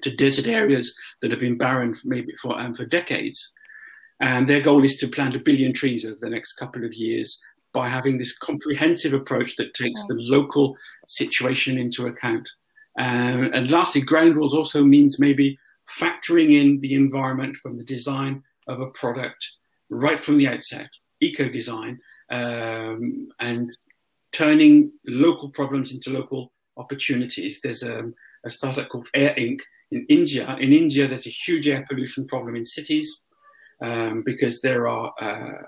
to 0.03 0.15
desert 0.15 0.47
areas 0.47 0.93
that 1.21 1.31
have 1.31 1.39
been 1.39 1.57
barren 1.57 1.93
for 1.93 2.07
maybe 2.07 2.33
for, 2.41 2.59
um, 2.59 2.73
for 2.73 2.85
decades. 2.85 3.53
And 4.21 4.47
their 4.47 4.61
goal 4.61 4.83
is 4.83 4.97
to 4.97 5.07
plant 5.07 5.35
a 5.35 5.39
billion 5.39 5.73
trees 5.73 6.05
over 6.05 6.17
the 6.19 6.29
next 6.29 6.53
couple 6.53 6.83
of 6.83 6.93
years 6.93 7.39
by 7.73 7.87
having 7.87 8.17
this 8.17 8.37
comprehensive 8.37 9.13
approach 9.13 9.55
that 9.55 9.73
takes 9.73 10.05
the 10.07 10.15
local 10.15 10.75
situation 11.07 11.77
into 11.77 12.07
account. 12.07 12.49
Um, 12.97 13.51
and 13.53 13.69
lastly, 13.69 14.01
ground 14.01 14.35
rules 14.35 14.53
also 14.53 14.83
means 14.83 15.19
maybe 15.19 15.57
factoring 15.99 16.59
in 16.59 16.79
the 16.81 16.95
environment 16.95 17.57
from 17.57 17.77
the 17.77 17.83
design 17.83 18.43
of 18.67 18.81
a 18.81 18.87
product 18.87 19.47
right 19.89 20.19
from 20.19 20.37
the 20.37 20.47
outset, 20.47 20.89
eco 21.21 21.49
design, 21.49 21.99
um, 22.31 23.29
and 23.39 23.71
turning 24.31 24.91
local 25.07 25.49
problems 25.49 25.91
into 25.91 26.11
local 26.11 26.51
opportunities. 26.77 27.59
There's 27.61 27.83
a, 27.83 28.11
a 28.45 28.49
startup 28.49 28.89
called 28.89 29.07
Air 29.13 29.33
Inc. 29.37 29.59
in 29.91 30.05
India. 30.09 30.55
In 30.59 30.73
India, 30.73 31.07
there's 31.07 31.27
a 31.27 31.31
huge 31.31 31.67
air 31.67 31.85
pollution 31.89 32.27
problem 32.27 32.55
in 32.55 32.65
cities 32.65 33.21
um, 33.81 34.23
because 34.25 34.61
there 34.61 34.87
are 34.87 35.13
uh, 35.21 35.63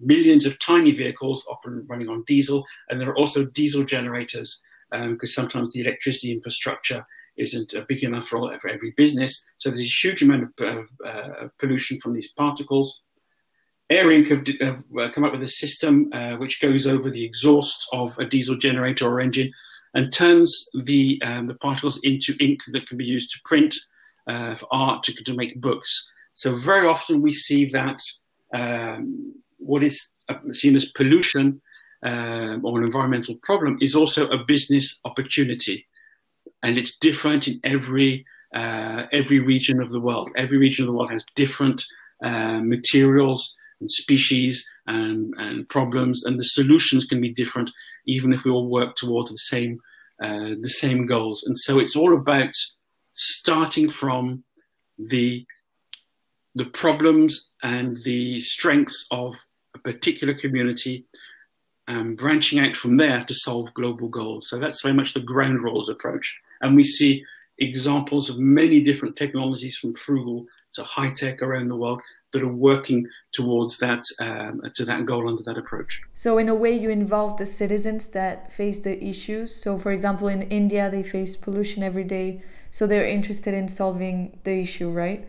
millions 0.00 0.46
of 0.46 0.58
tiny 0.58 0.92
vehicles, 0.92 1.46
often 1.50 1.84
running 1.88 2.08
on 2.08 2.24
diesel, 2.24 2.64
and 2.88 3.00
there 3.00 3.08
are 3.08 3.16
also 3.16 3.44
diesel 3.44 3.84
generators 3.84 4.60
because 4.90 5.36
um, 5.36 5.42
sometimes 5.42 5.72
the 5.72 5.80
electricity 5.80 6.32
infrastructure 6.32 7.04
isn't 7.36 7.74
uh, 7.74 7.82
big 7.88 8.02
enough 8.02 8.26
for, 8.26 8.38
all, 8.38 8.58
for 8.58 8.68
every 8.68 8.92
business. 8.96 9.46
So 9.58 9.68
there's 9.68 9.80
a 9.80 9.84
huge 9.84 10.22
amount 10.22 10.50
of, 10.60 10.88
uh, 11.04 11.48
pollution 11.58 12.00
from 12.00 12.12
these 12.12 12.32
particles. 12.32 13.02
Air-Ink 13.90 14.28
have, 14.28 14.46
have 14.60 14.82
uh, 14.98 15.10
come 15.10 15.24
up 15.24 15.32
with 15.32 15.42
a 15.42 15.48
system 15.48 16.10
uh, 16.12 16.32
which 16.36 16.60
goes 16.60 16.86
over 16.86 17.10
the 17.10 17.24
exhaust 17.24 17.86
of 17.92 18.18
a 18.18 18.24
diesel 18.24 18.56
generator 18.56 19.06
or 19.06 19.20
engine 19.20 19.52
and 19.98 20.12
turns 20.12 20.50
the 20.84 21.20
um, 21.28 21.44
the 21.48 21.58
particles 21.66 21.98
into 22.04 22.30
ink 22.38 22.60
that 22.72 22.86
can 22.86 22.96
be 22.96 23.04
used 23.16 23.30
to 23.32 23.38
print, 23.44 23.74
uh, 24.32 24.54
for 24.54 24.68
art, 24.70 25.02
to, 25.02 25.10
to 25.24 25.34
make 25.34 25.60
books. 25.60 25.90
So 26.34 26.48
very 26.56 26.86
often 26.86 27.20
we 27.20 27.32
see 27.32 27.62
that 27.78 27.98
um, 28.54 29.34
what 29.58 29.82
is 29.82 29.96
seen 30.52 30.76
as 30.76 30.86
pollution 31.00 31.60
um, 32.04 32.64
or 32.64 32.78
an 32.78 32.84
environmental 32.84 33.34
problem 33.42 33.76
is 33.80 33.96
also 33.96 34.28
a 34.28 34.44
business 34.54 34.86
opportunity, 35.04 35.84
and 36.62 36.78
it's 36.78 36.94
different 37.08 37.48
in 37.48 37.58
every 37.64 38.24
uh, 38.54 39.00
every 39.20 39.40
region 39.40 39.82
of 39.82 39.90
the 39.90 40.04
world. 40.08 40.28
Every 40.44 40.58
region 40.58 40.84
of 40.84 40.88
the 40.90 40.96
world 40.96 41.10
has 41.10 41.24
different 41.34 41.82
uh, 42.28 42.60
materials 42.74 43.42
and 43.80 43.90
species 43.90 44.64
and, 44.86 45.34
and 45.38 45.68
problems, 45.68 46.24
and 46.24 46.38
the 46.38 46.50
solutions 46.58 47.06
can 47.10 47.20
be 47.20 47.32
different, 47.42 47.68
even 48.06 48.32
if 48.32 48.44
we 48.44 48.50
all 48.52 48.68
work 48.78 48.94
towards 48.94 49.30
the 49.30 49.44
same 49.54 49.80
uh, 50.22 50.54
the 50.60 50.68
same 50.68 51.06
goals. 51.06 51.44
And 51.44 51.56
so 51.58 51.78
it's 51.78 51.96
all 51.96 52.14
about 52.14 52.52
starting 53.14 53.90
from 53.90 54.44
the 54.98 55.44
the 56.54 56.64
problems 56.64 57.50
and 57.62 58.02
the 58.02 58.40
strengths 58.40 59.06
of 59.12 59.36
a 59.74 59.78
particular 59.78 60.34
community 60.34 61.06
and 61.86 62.16
branching 62.16 62.58
out 62.58 62.74
from 62.74 62.96
there 62.96 63.24
to 63.24 63.34
solve 63.34 63.72
global 63.74 64.08
goals. 64.08 64.48
So 64.48 64.58
that's 64.58 64.82
very 64.82 64.94
much 64.94 65.14
the 65.14 65.20
ground 65.20 65.62
rules 65.62 65.88
approach. 65.88 66.36
And 66.60 66.74
we 66.74 66.84
see 66.84 67.24
examples 67.58 68.28
of 68.28 68.38
many 68.38 68.80
different 68.80 69.16
technologies 69.16 69.78
from 69.78 69.94
frugal 69.94 70.46
to 70.74 70.82
high 70.82 71.10
tech 71.10 71.42
around 71.42 71.68
the 71.68 71.76
world 71.76 72.00
that 72.32 72.42
are 72.42 72.52
working 72.52 73.06
towards 73.32 73.78
that 73.78 74.02
um, 74.20 74.60
to 74.74 74.84
that 74.84 75.06
goal 75.06 75.28
under 75.28 75.42
that 75.44 75.56
approach. 75.56 76.00
So 76.14 76.38
in 76.38 76.48
a 76.48 76.54
way, 76.54 76.76
you 76.76 76.90
involve 76.90 77.38
the 77.38 77.46
citizens 77.46 78.08
that 78.08 78.52
face 78.52 78.78
the 78.80 79.02
issues. 79.02 79.54
So 79.54 79.78
for 79.78 79.92
example, 79.92 80.28
in 80.28 80.42
India, 80.42 80.90
they 80.90 81.02
face 81.02 81.36
pollution 81.36 81.82
every 81.82 82.04
day, 82.04 82.42
so 82.70 82.86
they're 82.86 83.06
interested 83.06 83.54
in 83.54 83.68
solving 83.68 84.38
the 84.44 84.60
issue, 84.60 84.90
right? 84.90 85.26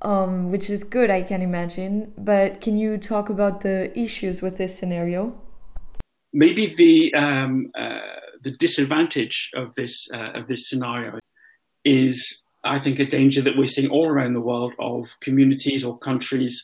Um, 0.00 0.50
which 0.50 0.68
is 0.68 0.82
good, 0.82 1.10
I 1.10 1.22
can 1.22 1.42
imagine. 1.42 2.12
But 2.18 2.60
can 2.60 2.76
you 2.76 2.98
talk 2.98 3.28
about 3.28 3.60
the 3.60 3.96
issues 3.98 4.42
with 4.42 4.56
this 4.56 4.76
scenario? 4.76 5.40
Maybe 6.32 6.74
the 6.74 7.14
um, 7.14 7.70
uh, 7.78 8.00
the 8.42 8.52
disadvantage 8.52 9.50
of 9.54 9.74
this 9.74 10.08
uh, 10.12 10.30
of 10.34 10.48
this 10.48 10.68
scenario 10.68 11.18
is 11.84 12.42
I 12.64 12.78
think, 12.78 12.98
a 12.98 13.04
danger 13.04 13.42
that 13.42 13.56
we're 13.56 13.66
seeing 13.66 13.90
all 13.90 14.08
around 14.08 14.34
the 14.34 14.40
world 14.40 14.74
of 14.78 15.18
communities 15.20 15.84
or 15.84 15.98
countries 15.98 16.62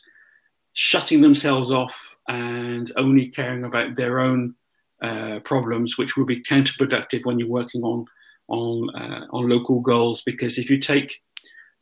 shutting 0.73 1.21
themselves 1.21 1.71
off 1.71 2.15
and 2.27 2.91
only 2.95 3.27
caring 3.27 3.65
about 3.65 3.95
their 3.95 4.19
own 4.19 4.55
uh, 5.01 5.39
problems, 5.43 5.97
which 5.97 6.15
will 6.15 6.25
be 6.25 6.43
counterproductive 6.43 7.25
when 7.25 7.39
you're 7.39 7.47
working 7.47 7.83
on 7.83 8.05
on 8.47 8.95
uh, 8.95 9.25
on 9.31 9.49
local 9.49 9.81
goals. 9.81 10.21
Because 10.25 10.57
if 10.57 10.69
you 10.69 10.79
take 10.79 11.21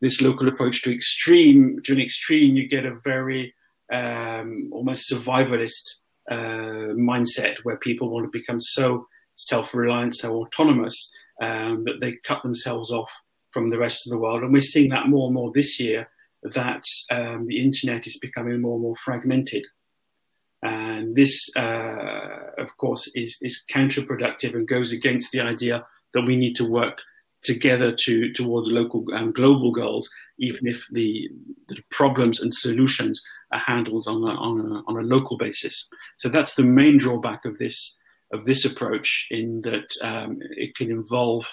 this 0.02 0.22
local 0.22 0.48
approach 0.48 0.82
to 0.84 0.94
extreme 0.94 1.80
to 1.84 1.94
an 1.94 2.00
extreme, 2.00 2.56
you 2.56 2.68
get 2.68 2.86
a 2.86 3.00
very 3.04 3.54
um, 3.92 4.70
almost 4.74 5.12
survivalist 5.12 5.86
uh, 6.30 6.94
mindset 6.96 7.58
where 7.64 7.78
people 7.78 8.10
want 8.10 8.26
to 8.26 8.40
become 8.40 8.60
so 8.60 9.08
self-reliant, 9.36 10.16
so 10.16 10.36
autonomous 10.42 11.14
um, 11.42 11.84
that 11.86 12.00
they 12.02 12.18
cut 12.24 12.42
themselves 12.42 12.92
off 12.92 13.12
from 13.58 13.72
the 13.72 13.80
rest 13.80 14.06
of 14.06 14.12
the 14.12 14.20
world. 14.20 14.44
And 14.44 14.54
we're 14.54 14.62
seeing 14.62 14.92
that 14.92 15.08
more 15.08 15.26
and 15.26 15.34
more 15.34 15.52
this 15.52 15.80
year 15.80 16.08
that 16.44 16.84
um, 17.10 17.48
the 17.48 17.60
internet 17.68 18.06
is 18.06 18.20
becoming 18.20 18.62
more 18.62 18.76
and 18.76 18.84
more 18.84 18.96
fragmented. 18.98 19.66
And 20.62 21.16
this, 21.16 21.36
uh, 21.56 22.52
of 22.60 22.70
course, 22.78 23.10
is, 23.16 23.32
is 23.42 23.64
counterproductive 23.78 24.54
and 24.54 24.68
goes 24.68 24.92
against 24.94 25.32
the 25.32 25.42
idea 25.42 25.84
that 26.14 26.22
we 26.22 26.36
need 26.36 26.56
to 26.58 26.70
work 26.70 27.02
together 27.42 27.96
to 28.04 28.32
towards 28.34 28.70
local 28.70 29.04
um, 29.16 29.32
global 29.32 29.72
goals, 29.72 30.08
even 30.38 30.68
if 30.68 30.86
the, 30.92 31.28
the 31.70 31.78
problems 31.90 32.40
and 32.40 32.54
solutions 32.54 33.20
are 33.52 33.64
handled 33.72 34.06
on 34.08 34.22
a, 34.32 34.34
on 34.48 34.56
a, 34.60 34.84
on 34.88 34.98
a 35.04 35.08
local 35.16 35.38
basis. 35.38 35.76
So 36.18 36.30
that's 36.30 36.54
the 36.54 36.64
main 36.64 36.98
drawback 37.00 37.44
of 37.46 37.58
this 37.58 37.98
of 38.34 38.46
this 38.46 38.66
approach, 38.66 39.10
in 39.32 39.62
that 39.62 39.90
um, 40.04 40.38
it 40.66 40.76
can 40.76 40.92
involve 40.92 41.46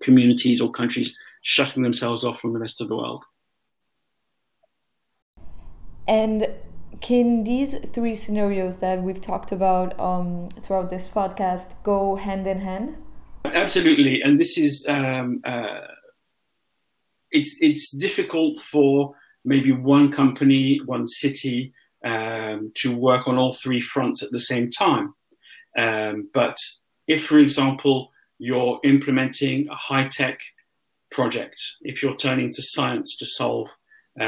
communities 0.00 0.60
or 0.60 0.70
countries 0.70 1.16
shutting 1.42 1.82
themselves 1.82 2.24
off 2.24 2.40
from 2.40 2.52
the 2.52 2.60
rest 2.60 2.80
of 2.80 2.88
the 2.88 2.96
world. 2.96 3.24
And 6.06 6.48
can 7.00 7.44
these 7.44 7.74
three 7.90 8.14
scenarios 8.14 8.78
that 8.78 9.02
we've 9.02 9.20
talked 9.20 9.52
about 9.52 9.98
um, 9.98 10.48
throughout 10.62 10.90
this 10.90 11.06
podcast 11.06 11.72
go 11.82 12.16
hand 12.16 12.46
in 12.46 12.58
hand? 12.58 12.96
Absolutely, 13.44 14.20
and 14.20 14.38
this 14.38 14.58
is 14.58 14.84
um, 14.88 15.40
uh, 15.46 15.80
it's 17.30 17.56
it's 17.60 17.90
difficult 17.90 18.60
for 18.60 19.14
maybe 19.44 19.72
one 19.72 20.10
company, 20.12 20.80
one 20.84 21.06
city 21.06 21.72
um, 22.04 22.72
to 22.74 22.94
work 22.94 23.26
on 23.26 23.38
all 23.38 23.52
three 23.52 23.80
fronts 23.80 24.22
at 24.22 24.30
the 24.30 24.38
same 24.38 24.70
time. 24.70 25.14
Um, 25.78 26.28
but 26.34 26.56
if, 27.06 27.24
for 27.24 27.38
example, 27.38 28.09
you're 28.40 28.80
implementing 28.84 29.68
a 29.68 29.74
high 29.74 30.08
tech 30.08 30.40
project, 31.10 31.60
if 31.82 32.02
you're 32.02 32.16
turning 32.16 32.50
to 32.50 32.62
science 32.62 33.16
to 33.18 33.26
solve 33.26 33.68
uh, 34.18 34.24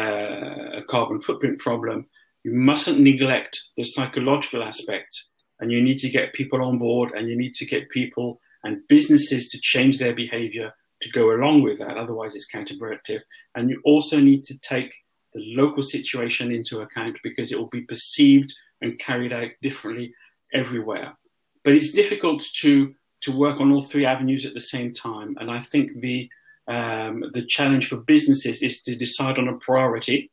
a 0.77 0.83
carbon 0.87 1.21
footprint 1.21 1.59
problem, 1.59 2.07
you 2.45 2.53
mustn't 2.53 3.01
neglect 3.01 3.59
the 3.77 3.85
psychological 3.85 4.63
aspect. 4.63 5.17
And 5.61 5.73
you 5.73 5.81
need 5.81 5.99
to 5.99 6.11
get 6.11 6.35
people 6.35 6.63
on 6.63 6.79
board 6.79 7.13
and 7.13 7.29
you 7.29 7.39
need 7.39 7.55
to 7.55 7.65
get 7.65 7.89
people 7.89 8.39
and 8.65 8.87
businesses 8.87 9.49
to 9.49 9.59
change 9.63 9.99
their 9.99 10.15
behavior 10.15 10.75
to 11.01 11.11
go 11.11 11.31
along 11.31 11.63
with 11.63 11.79
that. 11.79 11.97
Otherwise, 11.97 12.35
it's 12.35 12.53
counterproductive. 12.55 13.21
And 13.55 13.71
you 13.71 13.81
also 13.85 14.21
need 14.21 14.45
to 14.45 14.59
take 14.59 14.93
the 15.33 15.41
local 15.57 15.83
situation 15.83 16.53
into 16.53 16.81
account 16.81 17.17
because 17.25 17.51
it 17.51 17.59
will 17.59 17.69
be 17.69 17.83
perceived 17.83 18.53
and 18.83 18.99
carried 18.99 19.33
out 19.33 19.51
differently 19.63 20.13
everywhere. 20.53 21.17
But 21.65 21.75
it's 21.75 21.93
difficult 21.93 22.45
to 22.61 22.95
to 23.23 23.37
work 23.37 23.61
on 23.61 23.73
all 23.73 23.83
three 23.83 24.07
avenues 24.07 24.45
at 24.47 24.55
the 24.55 24.61
same 24.61 24.93
time. 24.93 25.37
And 25.41 25.51
I 25.51 25.63
think 25.63 25.91
the 26.01 26.29
um, 26.69 27.25
the 27.33 27.45
challenge 27.45 27.89
for 27.89 27.97
businesses 27.97 28.63
is 28.63 28.83
to 28.83 28.95
decide 28.95 29.39
on 29.39 29.49
a 29.49 29.57
priority. 29.59 30.31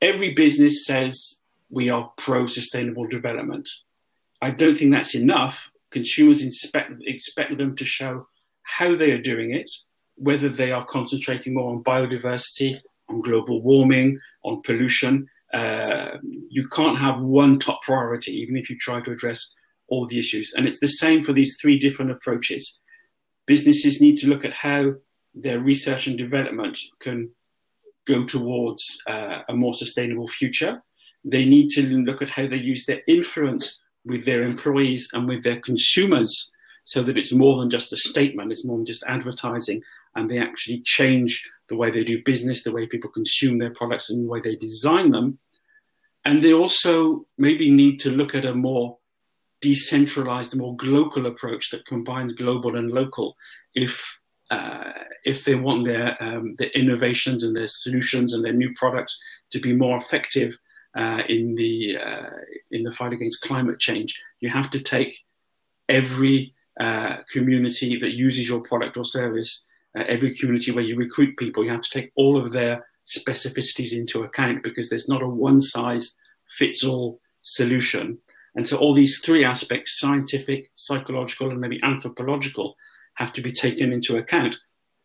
Every 0.00 0.32
business 0.32 0.86
says 0.86 1.40
we 1.70 1.90
are 1.90 2.10
pro 2.16 2.46
sustainable 2.46 3.06
development. 3.06 3.68
I 4.40 4.50
don't 4.50 4.78
think 4.78 4.92
that's 4.92 5.14
enough. 5.14 5.70
Consumers 5.90 6.42
expect, 6.42 6.92
expect 7.06 7.56
them 7.58 7.76
to 7.76 7.84
show 7.84 8.28
how 8.62 8.94
they 8.96 9.10
are 9.10 9.20
doing 9.20 9.54
it, 9.54 9.70
whether 10.14 10.48
they 10.48 10.72
are 10.72 10.86
concentrating 10.86 11.54
more 11.54 11.70
on 11.70 11.82
biodiversity, 11.82 12.80
on 13.08 13.20
global 13.20 13.60
warming, 13.62 14.18
on 14.44 14.62
pollution. 14.62 15.26
Uh, 15.52 16.18
you 16.48 16.68
can't 16.68 16.98
have 16.98 17.20
one 17.20 17.58
top 17.58 17.80
priority, 17.82 18.32
even 18.32 18.56
if 18.56 18.68
you 18.70 18.76
try 18.78 19.00
to 19.00 19.10
address 19.10 19.54
all 19.88 20.06
the 20.06 20.18
issues. 20.18 20.52
And 20.54 20.66
it's 20.66 20.80
the 20.80 20.86
same 20.86 21.22
for 21.22 21.32
these 21.32 21.56
three 21.60 21.78
different 21.78 22.10
approaches. 22.10 22.80
Businesses 23.46 24.00
need 24.00 24.18
to 24.18 24.28
look 24.28 24.44
at 24.44 24.52
how 24.52 24.94
their 25.34 25.58
research 25.58 26.06
and 26.06 26.18
development 26.18 26.78
can 27.00 27.30
go 28.06 28.24
towards 28.24 28.82
uh, 29.06 29.40
a 29.48 29.54
more 29.54 29.74
sustainable 29.74 30.28
future. 30.28 30.82
They 31.24 31.44
need 31.44 31.68
to 31.70 31.82
look 31.82 32.22
at 32.22 32.30
how 32.30 32.46
they 32.46 32.56
use 32.56 32.86
their 32.86 33.02
influence 33.06 33.82
with 34.04 34.24
their 34.24 34.42
employees 34.42 35.08
and 35.12 35.28
with 35.28 35.44
their 35.44 35.60
consumers 35.60 36.50
so 36.84 37.02
that 37.02 37.18
it's 37.18 37.32
more 37.32 37.58
than 37.60 37.68
just 37.68 37.92
a 37.92 37.96
statement, 37.96 38.50
it's 38.50 38.64
more 38.64 38.78
than 38.78 38.86
just 38.86 39.04
advertising, 39.06 39.82
and 40.14 40.30
they 40.30 40.38
actually 40.38 40.80
change 40.86 41.42
the 41.68 41.76
way 41.76 41.90
they 41.90 42.02
do 42.02 42.22
business, 42.24 42.62
the 42.62 42.72
way 42.72 42.86
people 42.86 43.10
consume 43.10 43.58
their 43.58 43.74
products, 43.74 44.08
and 44.08 44.24
the 44.24 44.28
way 44.28 44.40
they 44.40 44.56
design 44.56 45.10
them. 45.10 45.38
And 46.24 46.42
they 46.42 46.54
also 46.54 47.26
maybe 47.36 47.70
need 47.70 47.98
to 48.00 48.10
look 48.10 48.34
at 48.34 48.46
a 48.46 48.54
more 48.54 48.96
decentralized, 49.60 50.54
more 50.54 50.76
global 50.76 51.26
approach 51.26 51.70
that 51.70 51.86
combines 51.86 52.32
global 52.32 52.76
and 52.76 52.90
local 52.90 53.36
if 53.74 54.18
uh, 54.50 54.92
if 55.24 55.44
they 55.44 55.54
want 55.54 55.84
their 55.84 56.16
um, 56.22 56.54
their 56.58 56.70
innovations 56.70 57.44
and 57.44 57.54
their 57.54 57.66
solutions 57.66 58.32
and 58.32 58.44
their 58.44 58.52
new 58.52 58.72
products 58.74 59.18
to 59.50 59.60
be 59.60 59.74
more 59.74 59.98
effective 59.98 60.56
uh, 60.96 61.22
in 61.28 61.54
the 61.54 61.96
uh, 61.98 62.30
in 62.70 62.82
the 62.82 62.92
fight 62.92 63.12
against 63.12 63.42
climate 63.42 63.78
change, 63.78 64.18
you 64.40 64.48
have 64.48 64.70
to 64.70 64.80
take 64.80 65.18
every 65.88 66.54
uh, 66.80 67.16
community 67.32 67.98
that 67.98 68.12
uses 68.12 68.48
your 68.48 68.62
product 68.62 68.96
or 68.96 69.04
service, 69.04 69.64
uh, 69.98 70.04
every 70.08 70.34
community 70.34 70.70
where 70.70 70.84
you 70.84 70.96
recruit 70.96 71.36
people, 71.36 71.64
you 71.64 71.70
have 71.70 71.82
to 71.82 71.90
take 71.90 72.12
all 72.14 72.38
of 72.38 72.52
their 72.52 72.86
specificities 73.06 73.92
into 73.92 74.22
account 74.22 74.62
because 74.62 74.88
there's 74.88 75.08
not 75.08 75.22
a 75.22 75.28
one 75.28 75.60
size 75.60 76.14
fits 76.50 76.84
all 76.84 77.20
solution. 77.42 78.18
And 78.58 78.66
so 78.66 78.76
all 78.76 78.92
these 78.92 79.20
three 79.20 79.44
aspects, 79.44 80.00
scientific, 80.00 80.72
psychological, 80.74 81.48
and 81.48 81.60
maybe 81.60 81.78
anthropological, 81.84 82.74
have 83.14 83.32
to 83.34 83.40
be 83.40 83.52
taken 83.52 83.92
into 83.92 84.16
account. 84.16 84.56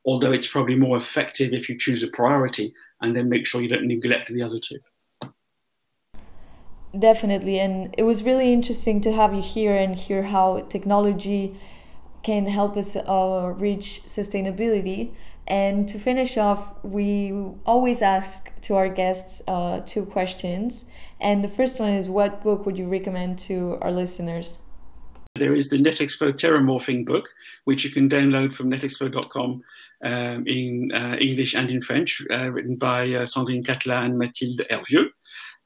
Although 0.07 0.31
it's 0.31 0.47
probably 0.47 0.75
more 0.75 0.97
effective 0.97 1.53
if 1.53 1.69
you 1.69 1.77
choose 1.77 2.01
a 2.01 2.07
priority 2.07 2.73
and 2.99 3.15
then 3.15 3.29
make 3.29 3.45
sure 3.45 3.61
you 3.61 3.67
don't 3.67 3.85
neglect 3.85 4.33
the 4.33 4.41
other 4.41 4.59
two. 4.59 4.79
Definitely. 6.97 7.59
And 7.59 7.93
it 7.95 8.01
was 8.01 8.23
really 8.23 8.51
interesting 8.51 9.01
to 9.01 9.13
have 9.13 9.35
you 9.35 9.43
here 9.43 9.77
and 9.77 9.95
hear 9.95 10.23
how 10.23 10.61
technology 10.61 11.55
can 12.23 12.47
help 12.47 12.75
us 12.75 12.95
uh, 12.95 13.53
reach 13.55 14.01
sustainability. 14.07 15.11
And 15.45 15.87
to 15.89 15.99
finish 15.99 16.37
off, 16.37 16.83
we 16.83 17.31
always 17.67 18.01
ask 18.01 18.49
to 18.61 18.75
our 18.77 18.89
guests 18.89 19.43
uh, 19.47 19.81
two 19.81 20.05
questions. 20.05 20.85
And 21.23 21.41
the 21.41 21.47
first 21.47 21.79
one 21.79 21.93
is 21.93 22.09
what 22.09 22.43
book 22.43 22.65
would 22.65 22.77
you 22.77 22.85
recommend 22.87 23.39
to 23.39 23.77
our 23.81 23.91
listeners? 23.91 24.59
There 25.35 25.55
is 25.55 25.69
the 25.69 25.77
NetExplo 25.77 26.33
Terramorphing 26.33 27.05
book, 27.05 27.29
which 27.63 27.85
you 27.85 27.91
can 27.91 28.09
download 28.09 28.53
from 28.53 28.69
netexplo.com 28.69 29.63
um, 30.03 30.47
in 30.47 30.91
uh, 30.93 31.15
English 31.21 31.55
and 31.55 31.71
in 31.71 31.81
French, 31.81 32.21
uh, 32.29 32.51
written 32.51 32.75
by 32.75 33.03
uh, 33.03 33.25
Sandrine 33.25 33.65
Catelin 33.65 34.05
and 34.05 34.19
Mathilde 34.19 34.65
Hervieux. 34.69 35.09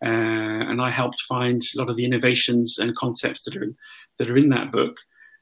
Uh, 0.06 0.70
and 0.70 0.80
I 0.80 0.92
helped 0.92 1.20
find 1.28 1.60
a 1.62 1.80
lot 1.80 1.90
of 1.90 1.98
the 1.98 2.06
innovations 2.06 2.78
and 2.78 2.96
concepts 2.96 3.42
that 3.44 3.58
are 3.58 3.74
that 4.20 4.30
are 4.30 4.38
in 4.38 4.50
that 4.50 4.72
book. 4.72 4.96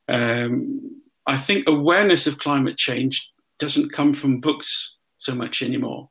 Um, 0.08 1.02
I 1.28 1.36
think 1.36 1.68
awareness 1.68 2.26
of 2.26 2.40
climate 2.40 2.78
change 2.78 3.34
doesn't 3.60 3.92
come 3.92 4.14
from 4.14 4.40
books 4.40 4.96
so 5.18 5.36
much 5.36 5.62
anymore. 5.62 6.10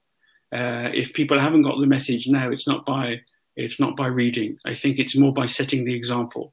Uh, 0.54 0.90
if 0.92 1.14
people 1.14 1.40
haven't 1.40 1.62
got 1.62 1.80
the 1.80 1.86
message 1.86 2.28
now, 2.28 2.50
it's 2.50 2.68
not 2.68 2.84
by 2.84 3.20
it's 3.56 3.78
not 3.78 3.96
by 3.96 4.06
reading. 4.06 4.58
I 4.64 4.74
think 4.74 4.98
it's 4.98 5.16
more 5.16 5.32
by 5.32 5.46
setting 5.46 5.84
the 5.84 5.94
example, 5.94 6.52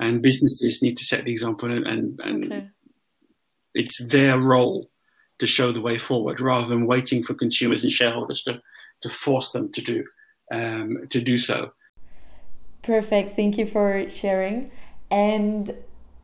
and 0.00 0.22
businesses 0.22 0.82
need 0.82 0.96
to 0.98 1.04
set 1.04 1.24
the 1.24 1.32
example, 1.32 1.70
and, 1.70 1.86
and, 1.86 2.20
and 2.20 2.44
okay. 2.44 2.68
it's 3.74 4.04
their 4.06 4.38
role 4.38 4.90
to 5.38 5.46
show 5.46 5.72
the 5.72 5.80
way 5.80 5.98
forward 5.98 6.40
rather 6.40 6.66
than 6.66 6.86
waiting 6.86 7.22
for 7.22 7.34
consumers 7.34 7.82
and 7.82 7.92
shareholders 7.92 8.42
to 8.42 8.60
to 9.02 9.08
force 9.08 9.52
them 9.52 9.70
to 9.72 9.80
do 9.80 10.04
um, 10.52 11.06
to 11.10 11.20
do 11.20 11.38
so. 11.38 11.72
Perfect. 12.82 13.36
Thank 13.36 13.58
you 13.58 13.66
for 13.66 14.08
sharing. 14.08 14.70
And 15.10 15.74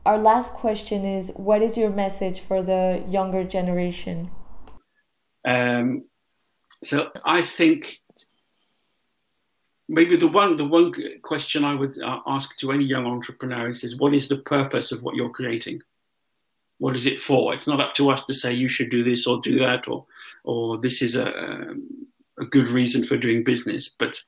our 0.05 0.17
last 0.17 0.53
question 0.53 1.05
is 1.05 1.31
what 1.35 1.61
is 1.61 1.77
your 1.77 1.89
message 1.89 2.39
for 2.39 2.61
the 2.61 3.03
younger 3.07 3.43
generation? 3.43 4.31
Um, 5.47 6.05
so 6.83 7.11
I 7.23 7.41
think 7.41 7.99
maybe 9.87 10.15
the 10.15 10.27
one 10.27 10.57
the 10.57 10.65
one 10.65 10.93
question 11.21 11.63
I 11.63 11.75
would 11.75 12.01
uh, 12.01 12.19
ask 12.27 12.57
to 12.57 12.71
any 12.71 12.85
young 12.85 13.05
entrepreneur 13.05 13.69
is, 13.69 13.97
what 13.97 14.13
is 14.13 14.27
the 14.27 14.37
purpose 14.37 14.91
of 14.91 15.03
what 15.03 15.15
you're 15.15 15.29
creating? 15.29 15.81
What 16.77 16.95
is 16.95 17.05
it 17.05 17.21
for? 17.21 17.53
It's 17.53 17.67
not 17.67 17.79
up 17.79 17.93
to 17.95 18.09
us 18.09 18.25
to 18.25 18.33
say 18.33 18.53
you 18.53 18.67
should 18.67 18.89
do 18.89 19.03
this 19.03 19.27
or 19.27 19.39
do 19.41 19.59
that 19.59 19.87
or 19.87 20.05
or 20.43 20.77
this 20.77 21.01
is 21.01 21.15
a 21.15 21.27
um, 21.27 22.07
a 22.39 22.45
good 22.45 22.67
reason 22.67 23.05
for 23.05 23.17
doing 23.17 23.43
business. 23.43 23.89
But 23.89 24.19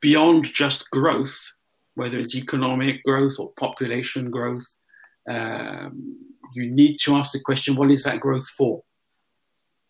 beyond 0.00 0.44
just 0.44 0.90
growth, 0.90 1.52
whether 1.94 2.18
it's 2.18 2.34
economic 2.34 3.04
growth 3.04 3.34
or 3.38 3.52
population 3.52 4.30
growth, 4.30 4.66
um, 5.28 6.16
you 6.54 6.70
need 6.70 6.98
to 7.00 7.14
ask 7.14 7.32
the 7.32 7.40
question: 7.40 7.76
What 7.76 7.90
is 7.90 8.02
that 8.04 8.20
growth 8.20 8.48
for? 8.48 8.82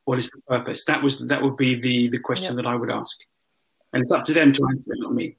What 0.05 0.18
is 0.18 0.31
the 0.31 0.40
purpose? 0.48 0.85
That 0.85 1.03
was 1.03 1.26
that 1.29 1.42
would 1.42 1.57
be 1.57 1.81
the 1.81 2.09
the 2.09 2.18
question 2.18 2.57
yep. 2.57 2.57
that 2.57 2.66
I 2.66 2.74
would 2.74 2.90
ask, 2.90 3.16
and 3.92 4.03
it's 4.03 4.12
up 4.12 4.24
to 4.24 4.33
them 4.33 4.53
to 4.53 4.66
answer, 4.70 4.92
it, 4.92 4.98
not 5.00 5.14
me. 5.14 5.37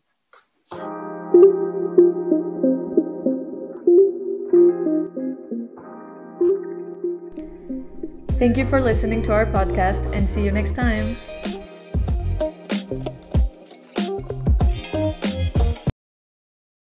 Thank 8.40 8.58
you 8.58 8.66
for 8.66 8.82
listening 8.82 9.22
to 9.24 9.34
our 9.34 9.46
podcast 9.46 10.04
and 10.16 10.28
see 10.28 10.44
you 10.44 10.52
next 10.52 10.74
time. 10.76 11.16